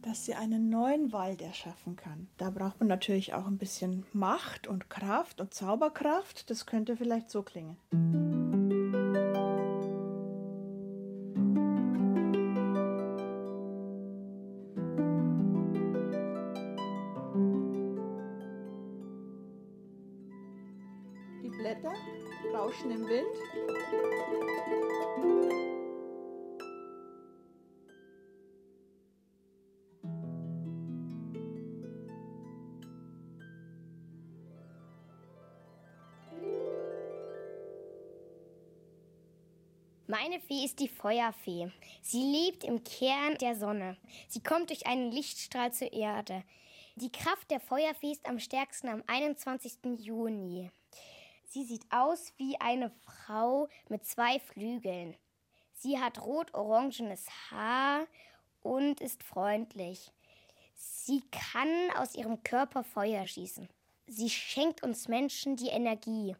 Dass 0.02 0.26
sie 0.26 0.34
einen 0.34 0.70
neuen 0.70 1.14
Wald 1.14 1.42
erschaffen 1.42 1.96
kann. 1.96 2.28
Da 2.38 2.50
braucht 2.50 2.80
man 2.80 2.88
natürlich 2.90 3.34
auch 3.34 3.46
ein 3.46 3.58
bisschen 3.58 4.06
Macht 4.14 4.68
und 4.68 4.90
Kraft 4.90 5.40
und 5.42 5.54
Zauberkraft. 5.54 6.50
Das 6.50 6.66
könnte 6.66 6.98
vielleicht 6.98 7.30
so 7.30 7.44
klingen. 7.44 7.78
Fee 40.48 40.64
ist 40.64 40.80
die 40.80 40.88
Feuerfee. 40.88 41.72
Sie 42.02 42.24
lebt 42.24 42.64
im 42.64 42.84
Kern 42.84 43.38
der 43.40 43.56
Sonne. 43.56 43.98
Sie 44.30 44.42
kommt 44.42 44.70
durch 44.70 44.88
einen 44.88 45.12
Lichtstrahl 45.12 45.74
zur 45.74 45.92
Erde. 45.92 46.44
Die 46.96 47.12
Kraft 47.12 47.52
der 47.52 47.60
Feuerfee 47.60 48.12
ist 48.12 48.26
am 48.26 48.40
stärksten 48.40 48.88
am 48.88 49.04
21. 49.08 50.00
Juni. 50.00 50.72
Sie 51.46 51.64
sieht 51.64 51.86
aus 51.92 52.34
wie 52.38 52.60
eine 52.60 52.92
Frau 53.04 53.68
mit 53.90 54.06
zwei 54.06 54.40
Flügeln. 54.40 55.16
Sie 55.74 56.00
hat 56.00 56.24
rot-orangenes 56.24 57.28
Haar 57.52 58.08
und 58.62 59.02
ist 59.02 59.24
freundlich. 59.24 60.12
Sie 60.76 61.22
kann 61.32 61.92
aus 61.98 62.16
ihrem 62.16 62.42
Körper 62.44 62.84
Feuer 62.84 63.28
schießen. 63.28 63.68
Sie 64.08 64.30
schenkt 64.30 64.82
uns 64.82 65.08
Menschen 65.08 65.58
die 65.58 65.68
Energie. 65.68 66.36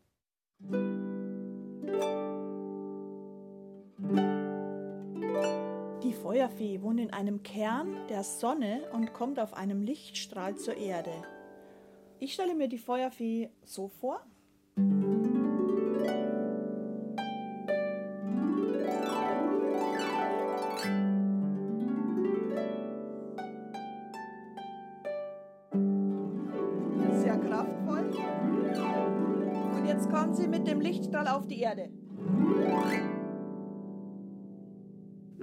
Feuerfee 6.47 6.81
wohnt 6.81 6.99
in 6.99 7.12
einem 7.12 7.43
Kern 7.43 8.07
der 8.10 8.23
Sonne 8.23 8.81
und 8.93 9.13
kommt 9.13 9.39
auf 9.39 9.53
einem 9.53 9.83
Lichtstrahl 9.83 10.55
zur 10.55 10.77
Erde. 10.77 11.12
Ich 12.19 12.33
stelle 12.33 12.55
mir 12.55 12.69
die 12.69 12.77
Feuerfee 12.77 13.49
so 13.65 13.89
vor. 13.89 14.21
Sehr 27.13 27.38
kraftvoll. 27.39 28.10
Und 29.75 29.86
jetzt 29.86 30.10
kommt 30.10 30.38
sie 30.38 30.47
mit 30.47 30.65
dem 30.65 30.79
Lichtstrahl 30.79 31.27
auf 31.27 31.45
die 31.45 31.60
Erde. 31.60 31.89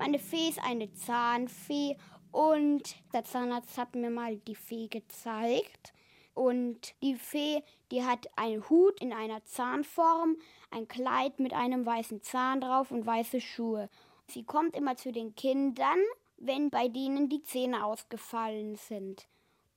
Meine 0.04 0.18
Fee 0.18 0.50
ist 0.50 0.62
eine 0.62 0.92
Zahnfee 0.92 1.96
und 2.30 2.94
der 3.14 3.24
Zahnarzt 3.24 3.78
hat 3.78 3.94
mir 3.94 4.10
mal 4.10 4.36
die 4.36 4.54
Fee 4.54 4.86
gezeigt. 4.88 5.94
Und 6.34 6.94
die 7.02 7.14
Fee, 7.14 7.62
die 7.90 8.04
hat 8.04 8.26
einen 8.36 8.68
Hut 8.68 9.00
in 9.00 9.14
einer 9.14 9.42
Zahnform, 9.46 10.36
ein 10.70 10.88
Kleid 10.88 11.40
mit 11.40 11.54
einem 11.54 11.86
weißen 11.86 12.22
Zahn 12.22 12.60
drauf 12.60 12.90
und 12.90 13.06
weiße 13.06 13.40
Schuhe. 13.40 13.88
Sie 14.26 14.44
kommt 14.44 14.76
immer 14.76 14.94
zu 14.98 15.10
den 15.10 15.34
Kindern, 15.36 15.98
wenn 16.36 16.68
bei 16.68 16.88
denen 16.88 17.30
die 17.30 17.40
Zähne 17.40 17.86
ausgefallen 17.86 18.76
sind. 18.76 19.26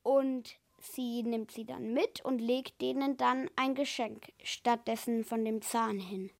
Und 0.03 0.57
sie 0.77 1.23
nimmt 1.23 1.51
sie 1.51 1.63
dann 1.63 1.93
mit 1.93 2.19
und 2.25 2.39
legt 2.39 2.81
denen 2.81 3.15
dann 3.15 3.49
ein 3.55 3.75
Geschenk 3.75 4.33
stattdessen 4.43 5.23
von 5.23 5.45
dem 5.45 5.61
Zahn 5.61 5.99
hin. 5.99 6.31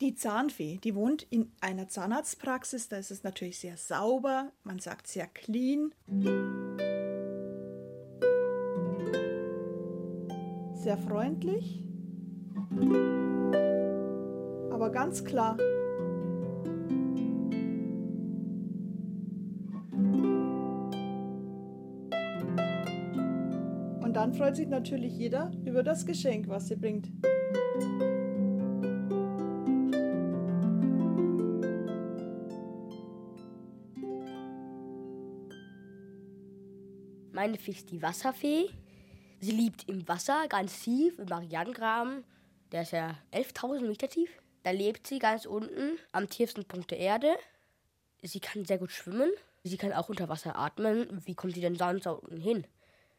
Die 0.00 0.16
Zahnfee, 0.16 0.78
die 0.82 0.96
wohnt 0.96 1.22
in 1.30 1.52
einer 1.60 1.86
Zahnarztpraxis, 1.86 2.88
da 2.88 2.96
ist 2.96 3.12
es 3.12 3.22
natürlich 3.22 3.60
sehr 3.60 3.76
sauber, 3.76 4.50
man 4.64 4.80
sagt 4.80 5.06
sehr 5.06 5.28
clean. 5.28 5.94
Sehr 10.74 10.98
freundlich, 10.98 11.84
aber 14.70 14.90
ganz 14.90 15.24
klar. 15.24 15.56
Und 24.02 24.12
dann 24.12 24.34
freut 24.34 24.56
sich 24.56 24.68
natürlich 24.68 25.16
jeder 25.16 25.52
über 25.64 25.84
das 25.84 26.04
Geschenk, 26.04 26.48
was 26.48 26.66
sie 26.66 26.76
bringt. 26.76 27.08
Fee 37.52 37.72
ist 37.72 37.90
die 37.90 38.00
Wasserfee. 38.00 38.70
Sie 39.40 39.50
liebt 39.50 39.88
im 39.88 40.08
Wasser 40.08 40.46
ganz 40.48 40.82
tief, 40.82 41.18
im 41.18 41.26
Marianengraben. 41.26 42.24
Der 42.72 42.82
ist 42.82 42.92
ja 42.92 43.18
11.000 43.32 43.86
Meter 43.86 44.08
tief. 44.08 44.30
Da 44.62 44.70
lebt 44.70 45.06
sie 45.06 45.18
ganz 45.18 45.44
unten, 45.44 45.98
am 46.12 46.30
tiefsten 46.30 46.64
Punkt 46.64 46.90
der 46.90 46.98
Erde. 46.98 47.36
Sie 48.22 48.40
kann 48.40 48.64
sehr 48.64 48.78
gut 48.78 48.90
schwimmen. 48.90 49.30
Sie 49.62 49.76
kann 49.76 49.92
auch 49.92 50.08
unter 50.08 50.30
Wasser 50.30 50.56
atmen. 50.58 51.20
Wie 51.26 51.34
kommt 51.34 51.54
sie 51.54 51.60
denn 51.60 51.76
sonst 51.76 52.06
da 52.06 52.12
unten 52.12 52.40
hin? 52.40 52.66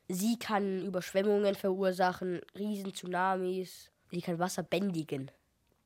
Sie 0.07 0.39
kann 0.39 0.83
Überschwemmungen 0.83 1.53
verursachen, 1.53 2.41
Riesen-Tsunamis. 2.57 3.91
Sie 4.09 4.21
kann 4.21 4.39
Wasser 4.39 4.63
bändigen. 4.63 5.29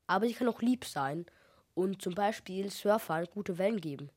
Aber 0.06 0.26
sie 0.26 0.34
kann 0.34 0.48
auch 0.48 0.62
lieb 0.62 0.86
sein 0.86 1.26
und 1.74 2.00
zum 2.00 2.14
Beispiel 2.14 2.70
Surfern 2.70 3.26
gute 3.32 3.58
Wellen 3.58 3.80
geben. 3.80 4.10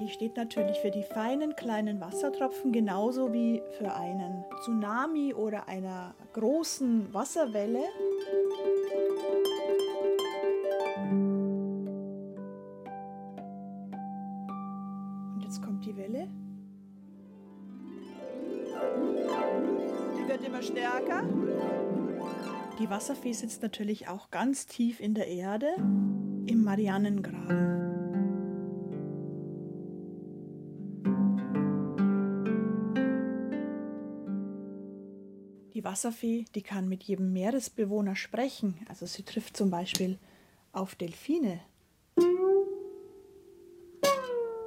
Die 0.00 0.08
steht 0.08 0.36
natürlich 0.36 0.78
für 0.78 0.90
die 0.90 1.02
feinen 1.02 1.54
kleinen 1.56 2.00
Wassertropfen 2.00 2.72
genauso 2.72 3.34
wie 3.34 3.62
für 3.76 3.94
einen 3.94 4.44
Tsunami 4.62 5.34
oder 5.34 5.68
einer 5.68 6.14
großen 6.32 7.12
Wasserwelle. 7.12 7.84
Und 15.34 15.42
jetzt 15.42 15.62
kommt 15.62 15.84
die 15.84 15.94
Welle. 15.94 16.28
Die 20.16 20.28
wird 20.28 20.46
immer 20.46 20.62
stärker. 20.62 21.24
Die 22.78 22.88
Wasserfee 22.88 23.32
sitzt 23.32 23.60
natürlich 23.62 24.08
auch 24.08 24.30
ganz 24.30 24.64
tief 24.64 24.98
in 24.98 25.12
der 25.12 25.28
Erde 25.28 25.74
im 25.76 26.64
Marianengraben. 26.64 27.79
Die 35.80 35.84
Wasserfee, 35.84 36.44
die 36.54 36.60
kann 36.60 36.90
mit 36.90 37.04
jedem 37.04 37.32
Meeresbewohner 37.32 38.14
sprechen. 38.14 38.74
Also 38.90 39.06
sie 39.06 39.22
trifft 39.22 39.56
zum 39.56 39.70
Beispiel 39.70 40.18
auf 40.72 40.94
Delfine. 40.94 41.58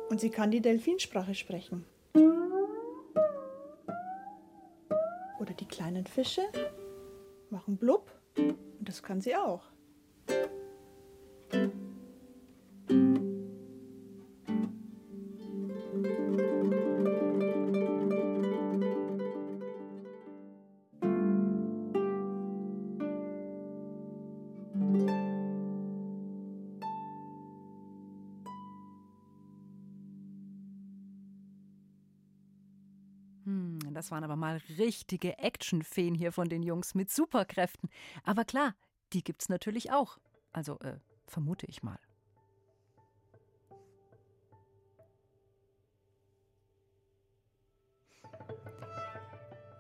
Und 0.10 0.20
sie 0.20 0.32
kann 0.32 0.50
die 0.50 0.60
Delfinsprache 0.60 1.36
sprechen. 1.36 1.86
Oder 5.40 5.54
die 5.60 5.68
kleinen 5.68 6.08
Fische 6.08 6.42
machen 7.52 7.78
blub. 7.78 8.10
Und 8.36 8.58
das 8.80 9.04
kann 9.04 9.22
sie 9.22 9.36
auch. 9.36 9.73
Das 34.04 34.12
waren 34.12 34.26
aber 34.26 34.36
mal 34.36 34.60
richtige 34.78 35.38
Actionfeen 35.40 36.14
hier 36.14 36.34
von 36.34 36.50
den 36.50 36.62
Jungs 36.62 36.94
mit 36.94 37.10
Superkräften. 37.10 37.90
Aber 38.26 38.44
klar, 38.44 38.76
die 39.14 39.24
gibt's 39.24 39.48
natürlich 39.48 39.94
auch. 39.94 40.18
Also, 40.52 40.78
äh, 40.80 40.98
vermute 41.26 41.66
ich 41.68 41.84
mal. 41.84 41.98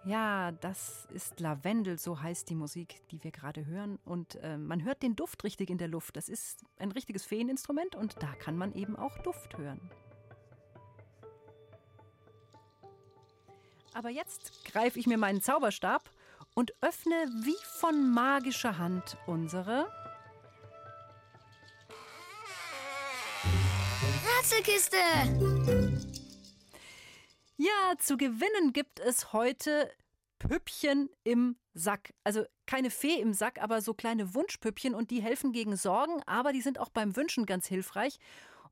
Ja, 0.05 0.53
das 0.53 1.05
ist 1.11 1.41
Lavendel, 1.41 1.97
so 1.97 2.21
heißt 2.21 2.49
die 2.49 2.55
Musik, 2.55 3.05
die 3.09 3.21
wir 3.25 3.31
gerade 3.31 3.65
hören. 3.65 3.99
Und 4.05 4.35
äh, 4.35 4.57
man 4.57 4.85
hört 4.85 5.03
den 5.03 5.17
Duft 5.17 5.43
richtig 5.43 5.69
in 5.69 5.77
der 5.77 5.89
Luft. 5.89 6.15
Das 6.15 6.29
ist 6.29 6.63
ein 6.77 6.93
richtiges 6.93 7.25
Feeninstrument 7.25 7.93
und 7.93 8.23
da 8.23 8.33
kann 8.35 8.55
man 8.55 8.71
eben 8.71 8.95
auch 8.95 9.17
Duft 9.17 9.57
hören. 9.57 9.91
Aber 13.93 14.09
jetzt 14.09 14.65
greife 14.65 14.99
ich 14.99 15.07
mir 15.07 15.17
meinen 15.17 15.41
Zauberstab 15.41 16.09
und 16.53 16.73
öffne 16.81 17.13
wie 17.43 17.55
von 17.79 18.11
magischer 18.11 18.77
Hand 18.77 19.17
unsere 19.27 19.87
Rätselkiste! 24.43 24.97
Ja, 27.57 27.93
zu 27.97 28.17
gewinnen 28.17 28.73
gibt 28.73 28.99
es 28.99 29.31
heute 29.31 29.89
Püppchen 30.39 31.09
im 31.23 31.55
Sack. 31.73 32.13
Also 32.23 32.43
keine 32.65 32.89
Fee 32.89 33.19
im 33.21 33.33
Sack, 33.33 33.61
aber 33.61 33.81
so 33.81 33.93
kleine 33.93 34.33
Wunschpüppchen 34.33 34.93
und 34.95 35.11
die 35.11 35.21
helfen 35.21 35.53
gegen 35.53 35.77
Sorgen, 35.77 36.21
aber 36.25 36.51
die 36.51 36.61
sind 36.61 36.79
auch 36.79 36.89
beim 36.89 37.15
Wünschen 37.15 37.45
ganz 37.45 37.67
hilfreich. 37.67 38.19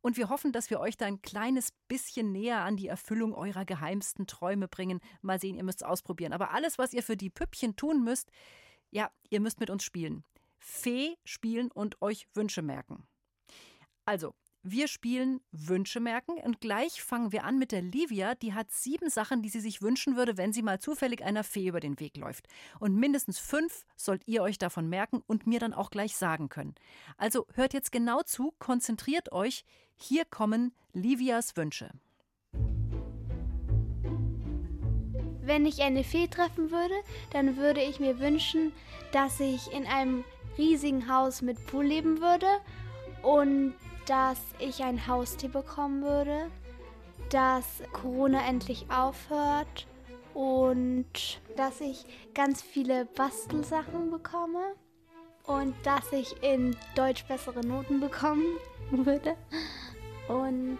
Und 0.01 0.17
wir 0.17 0.29
hoffen, 0.29 0.51
dass 0.51 0.69
wir 0.69 0.79
euch 0.79 0.97
da 0.97 1.05
ein 1.05 1.21
kleines 1.21 1.71
bisschen 1.87 2.31
näher 2.31 2.61
an 2.61 2.75
die 2.75 2.87
Erfüllung 2.87 3.33
eurer 3.33 3.65
geheimsten 3.65 4.27
Träume 4.27 4.67
bringen. 4.67 4.99
Mal 5.21 5.39
sehen, 5.39 5.55
ihr 5.55 5.63
müsst 5.63 5.81
es 5.81 5.87
ausprobieren. 5.87 6.33
Aber 6.33 6.51
alles, 6.51 6.77
was 6.77 6.93
ihr 6.93 7.03
für 7.03 7.17
die 7.17 7.29
Püppchen 7.29 7.75
tun 7.75 8.03
müsst, 8.03 8.31
ja, 8.89 9.11
ihr 9.29 9.39
müsst 9.39 9.59
mit 9.59 9.69
uns 9.69 9.83
spielen. 9.83 10.23
Fee 10.57 11.17
spielen 11.23 11.71
und 11.71 12.01
euch 12.01 12.27
Wünsche 12.33 12.61
merken. 12.61 13.07
Also, 14.05 14.33
wir 14.63 14.87
spielen 14.87 15.41
Wünsche 15.51 15.99
merken 15.99 16.33
und 16.33 16.61
gleich 16.61 17.01
fangen 17.01 17.31
wir 17.31 17.45
an 17.45 17.57
mit 17.57 17.71
der 17.71 17.81
Livia. 17.81 18.35
Die 18.35 18.53
hat 18.53 18.69
sieben 18.69 19.09
Sachen, 19.09 19.41
die 19.41 19.49
sie 19.49 19.59
sich 19.59 19.81
wünschen 19.81 20.15
würde, 20.15 20.37
wenn 20.37 20.53
sie 20.53 20.61
mal 20.61 20.79
zufällig 20.79 21.23
einer 21.23 21.43
Fee 21.43 21.67
über 21.67 21.79
den 21.79 21.99
Weg 21.99 22.15
läuft. 22.17 22.47
Und 22.79 22.95
mindestens 22.95 23.39
fünf 23.39 23.85
sollt 23.95 24.21
ihr 24.27 24.43
euch 24.43 24.59
davon 24.59 24.87
merken 24.87 25.23
und 25.25 25.47
mir 25.47 25.59
dann 25.59 25.73
auch 25.73 25.89
gleich 25.89 26.15
sagen 26.15 26.47
können. 26.47 26.75
Also 27.17 27.47
hört 27.55 27.73
jetzt 27.73 27.91
genau 27.91 28.21
zu, 28.21 28.53
konzentriert 28.59 29.31
euch. 29.31 29.65
Hier 30.03 30.25
kommen 30.25 30.71
Livias 30.93 31.55
Wünsche. 31.55 31.91
Wenn 35.43 35.67
ich 35.67 35.83
eine 35.83 36.03
Fee 36.03 36.27
treffen 36.27 36.71
würde, 36.71 36.95
dann 37.29 37.55
würde 37.55 37.83
ich 37.83 37.99
mir 37.99 38.19
wünschen, 38.19 38.73
dass 39.11 39.39
ich 39.39 39.71
in 39.71 39.85
einem 39.85 40.23
riesigen 40.57 41.07
Haus 41.07 41.43
mit 41.43 41.63
Pool 41.67 41.85
leben 41.85 42.19
würde 42.19 42.47
und 43.21 43.75
dass 44.07 44.39
ich 44.57 44.81
ein 44.81 45.05
Haustier 45.05 45.49
bekommen 45.49 46.01
würde, 46.01 46.49
dass 47.29 47.83
Corona 47.93 48.47
endlich 48.47 48.87
aufhört 48.89 49.85
und 50.33 51.39
dass 51.55 51.79
ich 51.79 52.05
ganz 52.33 52.63
viele 52.63 53.05
Bastelsachen 53.05 54.09
bekomme 54.09 54.73
und 55.43 55.75
dass 55.83 56.11
ich 56.11 56.41
in 56.41 56.75
Deutsch 56.95 57.23
bessere 57.27 57.63
Noten 57.63 57.99
bekommen 57.99 58.57
würde 58.91 59.35
und 60.31 60.79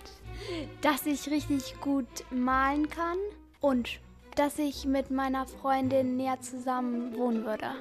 dass 0.81 1.05
ich 1.05 1.29
richtig 1.29 1.79
gut 1.81 2.07
malen 2.31 2.89
kann 2.89 3.17
und 3.59 3.99
dass 4.35 4.59
ich 4.59 4.85
mit 4.85 5.11
meiner 5.11 5.45
Freundin 5.45 6.17
näher 6.17 6.39
zusammen 6.39 7.15
wohnen 7.17 7.45
würde. 7.45 7.71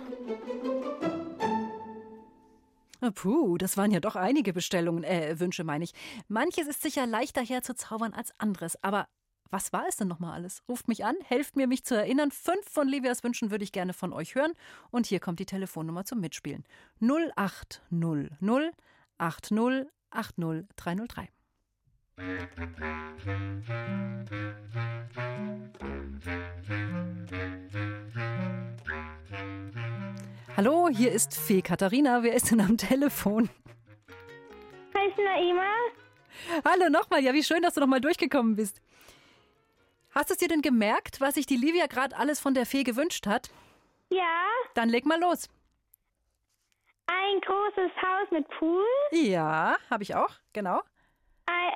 Puh, 3.14 3.56
das 3.56 3.76
waren 3.76 3.92
ja 3.92 4.00
doch 4.00 4.16
einige 4.16 4.52
Bestellungen, 4.52 5.04
äh, 5.04 5.38
Wünsche 5.38 5.64
meine 5.64 5.84
ich. 5.84 5.92
Manches 6.28 6.66
ist 6.66 6.82
sicher 6.82 7.06
leichter 7.06 7.40
herzuzaubern 7.42 8.12
als 8.12 8.32
anderes, 8.38 8.82
aber 8.82 9.08
was 9.50 9.72
war 9.72 9.86
es 9.88 9.96
denn 9.96 10.08
nochmal 10.08 10.34
alles? 10.34 10.62
Ruft 10.68 10.86
mich 10.86 11.04
an, 11.04 11.16
helft 11.24 11.56
mir, 11.56 11.66
mich 11.66 11.84
zu 11.84 11.96
erinnern. 11.96 12.30
Fünf 12.30 12.68
von 12.70 12.86
Livias 12.86 13.24
Wünschen 13.24 13.50
würde 13.50 13.64
ich 13.64 13.72
gerne 13.72 13.92
von 13.92 14.12
euch 14.12 14.36
hören. 14.36 14.52
Und 14.90 15.06
hier 15.06 15.18
kommt 15.18 15.40
die 15.40 15.46
Telefonnummer 15.46 16.04
zum 16.04 16.20
Mitspielen. 16.20 16.64
0800 17.00 18.74
80 19.18 19.86
80 20.10 20.66
303. 20.76 21.28
Hallo, 30.56 30.88
hier 30.90 31.12
ist 31.12 31.34
Fee 31.34 31.62
Katharina. 31.62 32.22
Wer 32.22 32.34
ist 32.34 32.50
denn 32.50 32.60
am 32.60 32.76
Telefon? 32.76 33.48
Hier 34.92 35.08
ist 35.08 35.16
Naima. 35.16 35.62
Hallo 36.62 36.90
nochmal. 36.90 37.22
Ja, 37.22 37.32
wie 37.32 37.42
schön, 37.42 37.62
dass 37.62 37.72
du 37.74 37.80
nochmal 37.80 38.02
durchgekommen 38.02 38.56
bist. 38.56 38.82
Hast 40.10 40.28
du 40.28 40.34
es 40.34 40.38
dir 40.38 40.48
denn 40.48 40.60
gemerkt, 40.60 41.22
was 41.22 41.34
sich 41.34 41.46
die 41.46 41.56
Livia 41.56 41.86
gerade 41.86 42.16
alles 42.16 42.38
von 42.38 42.52
der 42.52 42.66
Fee 42.66 42.82
gewünscht 42.82 43.26
hat? 43.26 43.48
Ja. 44.10 44.44
Dann 44.74 44.90
leg 44.90 45.06
mal 45.06 45.18
los. 45.20 45.48
Ein 47.06 47.40
großes 47.40 47.90
Haus 48.02 48.30
mit 48.30 48.46
Pool. 48.58 48.84
Ja, 49.12 49.78
habe 49.88 50.02
ich 50.02 50.14
auch, 50.14 50.34
genau. 50.52 50.82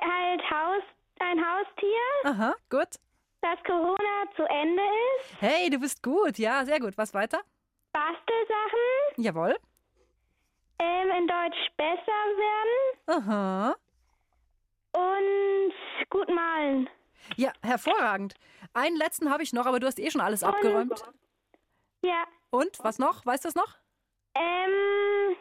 Halt 0.01 0.41
Haus, 0.51 0.83
ein 1.19 1.39
Haustier. 1.39 1.99
Aha, 2.23 2.55
gut. 2.69 2.87
Dass 3.41 3.63
Corona 3.65 4.23
zu 4.35 4.43
Ende 4.43 4.81
ist. 5.19 5.41
Hey, 5.41 5.69
du 5.69 5.79
bist 5.79 6.01
gut. 6.01 6.37
Ja, 6.37 6.65
sehr 6.65 6.79
gut. 6.79 6.97
Was 6.97 7.13
weiter? 7.13 7.41
Bastelsachen. 7.93 9.17
Jawohl. 9.17 9.55
Ähm, 10.79 11.09
in 11.17 11.27
Deutsch 11.27 11.71
besser 11.77 12.23
werden. 12.37 13.25
Aha. 13.27 13.75
Und 14.93 15.73
gut 16.09 16.29
malen. 16.29 16.89
Ja, 17.37 17.51
hervorragend. 17.61 18.33
Einen 18.73 18.97
letzten 18.97 19.29
habe 19.29 19.43
ich 19.43 19.53
noch, 19.53 19.65
aber 19.65 19.79
du 19.79 19.87
hast 19.87 19.99
eh 19.99 20.09
schon 20.11 20.21
alles 20.21 20.43
abgeräumt. 20.43 21.03
Ja. 22.03 22.25
Und, 22.49 22.83
was 22.83 22.99
noch? 22.99 23.25
Weißt 23.25 23.45
du 23.45 23.49
es 23.49 23.55
noch? 23.55 23.75
Ähm. 24.35 25.35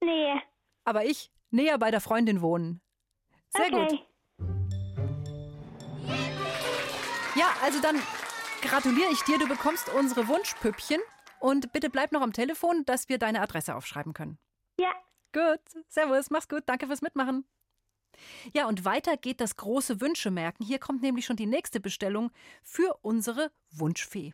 Nee. 0.00 0.42
Aber 0.84 1.04
ich, 1.04 1.30
näher 1.54 1.78
bei 1.78 1.90
der 1.90 2.00
Freundin 2.00 2.42
wohnen. 2.42 2.80
Sehr 3.56 3.72
okay. 3.72 3.88
gut. 3.88 4.06
Ja, 7.36 7.46
also 7.62 7.80
dann 7.80 7.96
gratuliere 8.62 9.10
ich 9.10 9.22
dir. 9.22 9.38
Du 9.38 9.48
bekommst 9.48 9.88
unsere 9.88 10.28
Wunschpüppchen. 10.28 11.00
Und 11.40 11.72
bitte 11.72 11.90
bleib 11.90 12.12
noch 12.12 12.22
am 12.22 12.32
Telefon, 12.32 12.84
dass 12.86 13.08
wir 13.08 13.18
deine 13.18 13.42
Adresse 13.42 13.74
aufschreiben 13.74 14.14
können. 14.14 14.38
Ja. 14.78 14.92
Gut. 15.32 15.60
Servus, 15.88 16.30
mach's 16.30 16.48
gut. 16.48 16.62
Danke 16.66 16.86
fürs 16.86 17.02
Mitmachen. 17.02 17.44
Ja, 18.54 18.66
und 18.66 18.84
weiter 18.84 19.16
geht 19.16 19.40
das 19.40 19.56
große 19.56 20.00
Wünsche 20.00 20.30
merken. 20.30 20.64
Hier 20.64 20.78
kommt 20.78 21.02
nämlich 21.02 21.26
schon 21.26 21.36
die 21.36 21.46
nächste 21.46 21.80
Bestellung 21.80 22.30
für 22.62 22.96
unsere 23.02 23.50
Wunschfee. 23.72 24.32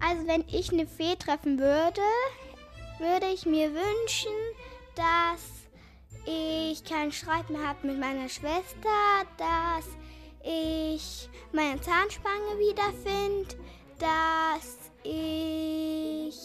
Also 0.00 0.26
wenn 0.26 0.44
ich 0.48 0.72
eine 0.72 0.86
Fee 0.86 1.16
treffen 1.16 1.58
würde, 1.58 2.02
würde 3.02 3.26
ich 3.26 3.46
mir 3.46 3.68
wünschen, 3.74 4.32
dass 4.94 5.42
ich 6.24 6.84
keinen 6.84 7.10
Streit 7.10 7.50
mehr 7.50 7.66
habe 7.66 7.88
mit 7.88 7.98
meiner 7.98 8.28
Schwester, 8.28 9.26
dass 9.36 9.86
ich 10.44 11.28
meine 11.52 11.80
Zahnspange 11.80 12.58
wiederfinde, 12.58 13.56
dass 13.98 14.78
ich 15.02 16.36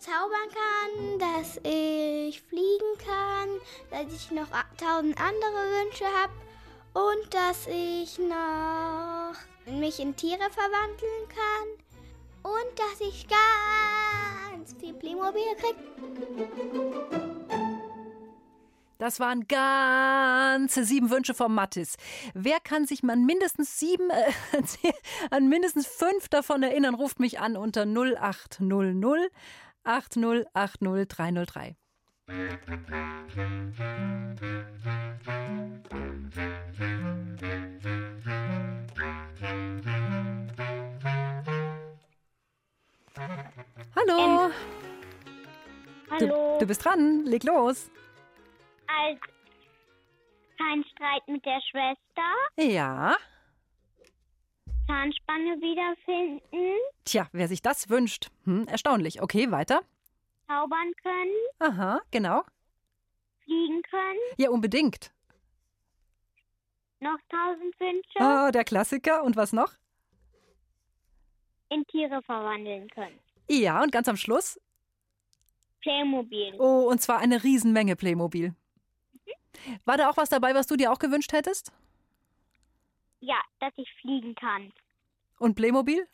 zaubern 0.00 0.50
kann, 0.52 1.18
dass 1.18 1.56
ich 1.62 2.42
fliegen 2.42 2.98
kann, 2.98 3.48
dass 3.90 4.14
ich 4.14 4.30
noch 4.30 4.48
tausend 4.76 5.18
andere 5.18 5.62
Wünsche 5.80 6.04
habe 6.04 6.34
und 6.92 7.32
dass 7.32 7.66
ich 7.68 8.18
noch 8.18 9.34
mich 9.64 9.98
in 9.98 10.14
Tiere 10.14 10.50
verwandeln 10.50 11.28
kann 11.30 12.52
und 12.52 12.78
dass 12.78 13.00
ich 13.00 13.26
ganz 14.56 14.74
viel 14.78 14.94
Playmobil 14.94 15.42
krieg. 15.58 15.76
Das 18.98 19.20
waren 19.20 19.46
ganze 19.46 20.84
sieben 20.84 21.10
Wünsche 21.10 21.34
vom 21.34 21.54
Mattis. 21.54 21.96
Wer 22.32 22.60
kann 22.60 22.86
sich 22.86 23.04
an 23.04 23.26
mindestens 23.26 23.78
sieben, 23.78 24.08
äh, 24.08 24.32
an 25.30 25.48
mindestens 25.48 25.86
fünf 25.86 26.28
davon 26.30 26.62
erinnern, 26.62 26.94
ruft 26.94 27.20
mich 27.20 27.38
an 27.38 27.56
unter 27.58 27.84
0800 27.84 29.30
8080 29.84 31.08
303. 31.08 31.76
Hallo. 43.96 44.50
Hallo. 46.10 46.54
Du, 46.58 46.58
du 46.60 46.66
bist 46.66 46.84
dran. 46.84 47.24
Leg 47.24 47.44
los. 47.44 47.90
Also, 48.86 49.20
kein 50.58 50.84
Streit 50.84 51.26
mit 51.26 51.44
der 51.44 51.60
Schwester. 51.70 52.32
Ja. 52.56 53.16
Zahnspange 54.86 55.60
wiederfinden. 55.60 56.78
Tja, 57.04 57.28
wer 57.32 57.48
sich 57.48 57.62
das 57.62 57.88
wünscht. 57.88 58.30
Hm, 58.44 58.66
erstaunlich. 58.68 59.20
Okay, 59.22 59.50
weiter. 59.50 59.82
Zaubern 60.46 60.92
können. 61.02 61.32
Aha, 61.58 62.00
genau. 62.10 62.44
Fliegen 63.44 63.82
können. 63.82 64.18
Ja, 64.36 64.50
unbedingt. 64.50 65.12
Noch 67.00 67.18
tausend 67.28 67.78
Wünsche. 67.80 68.18
Oh, 68.20 68.50
der 68.52 68.64
Klassiker. 68.64 69.24
Und 69.24 69.36
was 69.36 69.52
noch? 69.52 69.72
In 71.68 71.84
Tiere 71.86 72.22
verwandeln 72.22 72.88
können. 72.90 73.18
Ja, 73.48 73.82
und 73.82 73.92
ganz 73.92 74.08
am 74.08 74.16
Schluss? 74.16 74.60
Playmobil. 75.82 76.54
Oh, 76.58 76.88
und 76.90 77.00
zwar 77.00 77.18
eine 77.18 77.42
Riesenmenge 77.44 77.96
Playmobil. 77.96 78.48
Mhm. 78.48 79.78
War 79.84 79.96
da 79.96 80.10
auch 80.10 80.16
was 80.16 80.28
dabei, 80.28 80.54
was 80.54 80.66
du 80.66 80.76
dir 80.76 80.92
auch 80.92 80.98
gewünscht 80.98 81.32
hättest? 81.32 81.72
Ja, 83.20 83.40
dass 83.60 83.72
ich 83.76 83.88
fliegen 84.00 84.34
kann. 84.34 84.72
Und 85.38 85.54
Playmobil? 85.54 86.06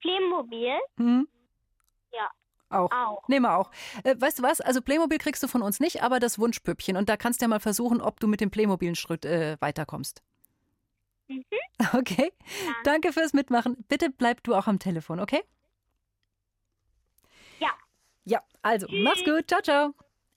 Playmobil? 0.00 0.74
Hm. 0.98 1.28
Ja. 2.12 2.30
Auch. 2.70 2.90
Auch. 2.90 3.28
Nehmen 3.28 3.46
wir 3.46 3.56
auch. 3.56 3.70
Äh, 4.02 4.16
weißt 4.18 4.38
du 4.38 4.42
was? 4.42 4.60
Also 4.60 4.82
Playmobil 4.82 5.18
kriegst 5.18 5.42
du 5.42 5.48
von 5.48 5.62
uns 5.62 5.78
nicht, 5.80 6.02
aber 6.02 6.20
das 6.20 6.38
Wunschpüppchen. 6.38 6.96
Und 6.96 7.08
da 7.08 7.16
kannst 7.16 7.40
du 7.40 7.44
ja 7.44 7.48
mal 7.48 7.60
versuchen, 7.60 8.00
ob 8.00 8.18
du 8.18 8.26
mit 8.26 8.40
dem 8.40 8.50
Playmobil-Schritt 8.50 9.24
äh, 9.24 9.56
weiterkommst. 9.60 10.22
Mhm. 11.32 11.44
Okay. 11.94 12.32
Ja. 12.66 12.72
Danke 12.84 13.12
fürs 13.12 13.32
Mitmachen. 13.32 13.76
Bitte 13.88 14.10
bleib 14.10 14.42
du 14.44 14.54
auch 14.54 14.66
am 14.66 14.78
Telefon, 14.78 15.20
okay? 15.20 15.42
Ja. 17.58 17.70
Ja, 18.24 18.42
also, 18.62 18.86
Tschüss. 18.86 19.04
mach's 19.04 19.24
gut. 19.24 19.48
Ciao, 19.48 19.60
ciao. 19.62 19.94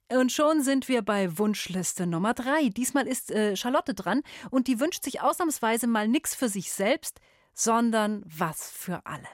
Und 0.08 0.30
schon 0.30 0.62
sind 0.62 0.88
wir 0.88 1.02
bei 1.02 1.36
Wunschliste 1.38 2.06
Nummer 2.06 2.32
drei. 2.34 2.68
Diesmal 2.68 3.06
ist 3.08 3.30
äh, 3.30 3.56
Charlotte 3.56 3.94
dran 3.94 4.22
und 4.50 4.68
die 4.68 4.78
wünscht 4.78 5.02
sich 5.02 5.20
ausnahmsweise 5.20 5.86
mal 5.88 6.06
nichts 6.06 6.34
für 6.34 6.48
sich 6.48 6.72
selbst, 6.72 7.20
sondern 7.54 8.22
was 8.26 8.70
für 8.70 9.04
alle. 9.04 9.26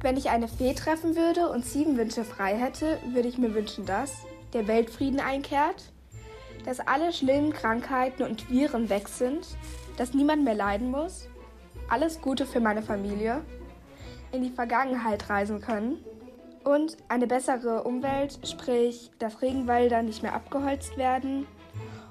Wenn 0.00 0.18
ich 0.18 0.28
eine 0.28 0.48
Fee 0.48 0.74
treffen 0.74 1.16
würde 1.16 1.48
und 1.48 1.64
sieben 1.64 1.96
Wünsche 1.96 2.24
frei 2.24 2.58
hätte, 2.58 3.00
würde 3.06 3.26
ich 3.26 3.38
mir 3.38 3.54
wünschen, 3.54 3.86
dass 3.86 4.26
der 4.52 4.68
Weltfrieden 4.68 5.18
einkehrt, 5.18 5.93
dass 6.64 6.80
alle 6.80 7.12
schlimmen 7.12 7.52
Krankheiten 7.52 8.22
und 8.22 8.50
Viren 8.50 8.88
weg 8.88 9.08
sind, 9.08 9.46
dass 9.96 10.14
niemand 10.14 10.44
mehr 10.44 10.54
leiden 10.54 10.90
muss, 10.90 11.28
alles 11.88 12.20
Gute 12.20 12.46
für 12.46 12.60
meine 12.60 12.82
Familie, 12.82 13.42
in 14.32 14.42
die 14.42 14.50
Vergangenheit 14.50 15.28
reisen 15.30 15.60
können 15.60 16.04
und 16.64 16.96
eine 17.08 17.26
bessere 17.26 17.84
Umwelt, 17.84 18.38
sprich, 18.44 19.10
dass 19.18 19.42
Regenwälder 19.42 20.02
nicht 20.02 20.22
mehr 20.22 20.34
abgeholzt 20.34 20.96
werden 20.96 21.46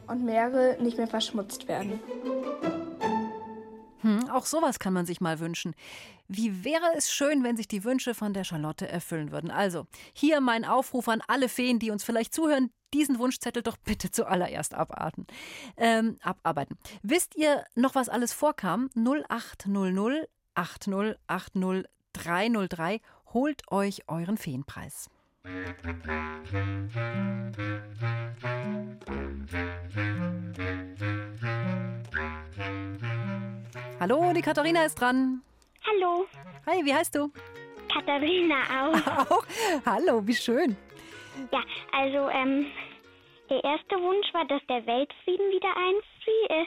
und 0.08 0.24
Meere 0.24 0.78
nicht 0.82 0.97
mehr 0.97 1.08
verschmutzt 1.08 1.68
werden. 1.68 1.99
Hm, 4.01 4.30
auch 4.30 4.45
sowas 4.45 4.80
kann 4.80 4.93
man 4.93 5.06
sich 5.06 5.22
mal 5.22 5.39
wünschen. 5.39 5.74
Wie 6.28 6.64
wäre 6.64 6.93
es 6.95 7.12
schön, 7.12 7.43
wenn 7.43 7.58
sich 7.58 7.68
die 7.68 7.84
Wünsche 7.84 8.14
von 8.14 8.34
der 8.34 8.43
Charlotte 8.43 8.88
erfüllen 8.88 9.32
würden? 9.32 9.49
Also, 9.49 9.86
hier 10.14 10.41
mein 10.41 10.66
Aufruf 10.66 11.08
an 11.08 11.22
alle 11.28 11.49
Feen, 11.49 11.80
die 11.80 11.89
uns 11.89 12.04
vielleicht 12.04 12.34
zuhören, 12.34 12.70
diesen 12.94 13.20
Wunschzettel 13.20 13.64
doch 13.64 13.78
bitte 13.78 14.12
zuallererst 14.12 14.74
abarten, 14.74 15.28
ähm, 15.78 16.18
abarbeiten. 16.22 16.78
Wisst 17.02 17.36
ihr 17.36 17.66
noch, 17.76 17.96
was 17.96 18.10
alles 18.10 18.34
vorkam? 18.34 18.89
0800 18.96 20.30
8080 20.56 21.89
303 22.14 23.02
holt 23.34 23.72
euch 23.72 24.08
euren 24.08 24.38
Feenpreis. 24.38 25.10
Hallo, 34.00 34.34
die 34.34 34.41
Katharina 34.41 34.86
ist 34.86 34.96
dran. 34.96 35.41
Hallo. 35.86 36.26
Hi, 36.66 36.86
wie 36.86 36.94
heißt 36.94 37.16
du? 37.16 37.32
Katharina 37.91 38.56
auch. 38.82 39.30
Auch? 39.30 39.46
Hallo, 39.86 40.26
wie 40.26 40.36
schön. 40.36 40.78
Ja, 41.52 41.64
also 41.92 42.30
ähm, 42.30 42.68
der 43.50 43.64
erste 43.64 43.96
Wunsch 44.02 44.34
war, 44.34 44.46
dass 44.46 44.66
der 44.68 44.86
Weltfrieden 44.86 45.50
wieder 45.52 45.76
einzieht. 45.76 46.50
Äh, 46.50 46.66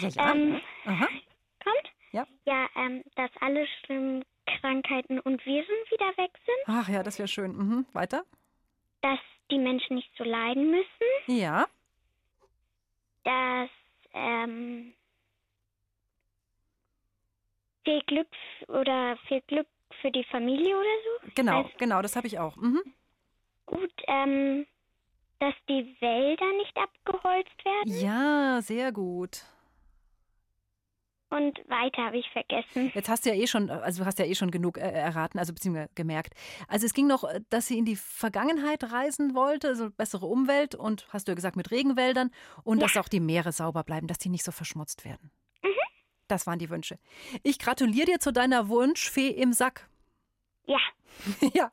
Ja, 0.00 0.08
ja. 0.08 0.34
Ähm, 0.34 0.60
Aha. 0.86 1.08
kommt? 1.64 1.92
Ja. 2.12 2.26
Ja, 2.46 2.66
ähm, 2.76 3.04
dass 3.16 3.30
alle 3.40 3.66
schlimmen 3.84 4.24
Krankheiten 4.46 5.20
und 5.20 5.44
Viren 5.44 5.66
wieder 5.90 6.08
weg 6.16 6.30
sind. 6.44 6.56
Ach 6.66 6.88
ja, 6.88 7.02
das 7.02 7.18
wäre 7.18 7.28
schön. 7.28 7.52
Mhm. 7.56 7.86
Weiter? 7.92 8.24
Dass 9.02 9.18
die 9.50 9.58
Menschen 9.58 9.96
nicht 9.96 10.10
so 10.16 10.24
leiden 10.24 10.70
müssen. 10.70 11.08
Ja. 11.38 11.66
Dass 13.24 13.70
ähm, 14.14 14.94
viel 17.84 18.00
Glück 18.06 18.28
oder 18.68 19.16
viel 19.28 19.40
Glück 19.42 19.66
für 20.00 20.10
die 20.10 20.24
Familie 20.24 20.76
oder 20.76 20.84
so. 21.24 21.30
Genau, 21.34 21.58
Also, 21.58 21.70
genau, 21.78 22.02
das 22.02 22.16
habe 22.16 22.26
ich 22.26 22.38
auch. 22.38 22.56
Mhm. 22.56 22.82
Gut, 23.68 23.92
ähm, 24.06 24.66
dass 25.38 25.54
die 25.68 25.96
Wälder 26.00 26.52
nicht 26.58 26.76
abgeholzt 26.76 27.64
werden. 27.64 28.00
Ja, 28.00 28.60
sehr 28.62 28.92
gut. 28.92 29.44
Und 31.30 31.58
weiter 31.68 32.06
habe 32.06 32.16
ich 32.16 32.26
vergessen. 32.30 32.90
Jetzt 32.94 33.10
hast 33.10 33.26
du 33.26 33.30
ja 33.30 33.36
eh 33.36 33.46
schon, 33.46 33.68
also 33.68 34.06
hast 34.06 34.18
ja 34.18 34.24
eh 34.24 34.34
schon 34.34 34.50
genug 34.50 34.78
äh, 34.78 34.90
erraten, 34.90 35.38
also 35.38 35.52
beziehungsweise 35.52 35.90
gemerkt. 35.94 36.32
Also 36.68 36.86
es 36.86 36.94
ging 36.94 37.06
noch, 37.06 37.24
äh, 37.24 37.40
dass 37.50 37.66
sie 37.66 37.76
in 37.76 37.84
die 37.84 37.96
Vergangenheit 37.96 38.90
reisen 38.92 39.34
wollte, 39.34 39.68
also 39.68 39.90
bessere 39.90 40.24
Umwelt 40.24 40.74
und 40.74 41.06
hast 41.10 41.28
du 41.28 41.32
ja 41.32 41.36
gesagt 41.36 41.56
mit 41.56 41.70
Regenwäldern 41.70 42.30
und 42.64 42.80
dass 42.80 42.96
auch 42.96 43.08
die 43.08 43.20
Meere 43.20 43.52
sauber 43.52 43.84
bleiben, 43.84 44.06
dass 44.06 44.18
die 44.18 44.30
nicht 44.30 44.44
so 44.44 44.52
verschmutzt 44.52 45.04
werden. 45.04 45.30
Das 46.28 46.46
waren 46.46 46.58
die 46.58 46.70
Wünsche. 46.70 46.98
Ich 47.42 47.58
gratuliere 47.58 48.06
dir 48.06 48.18
zu 48.20 48.32
deiner 48.32 48.68
Wunschfee 48.68 49.28
im 49.28 49.52
Sack. 49.52 49.88
Ja. 50.68 50.78
ja, 51.54 51.72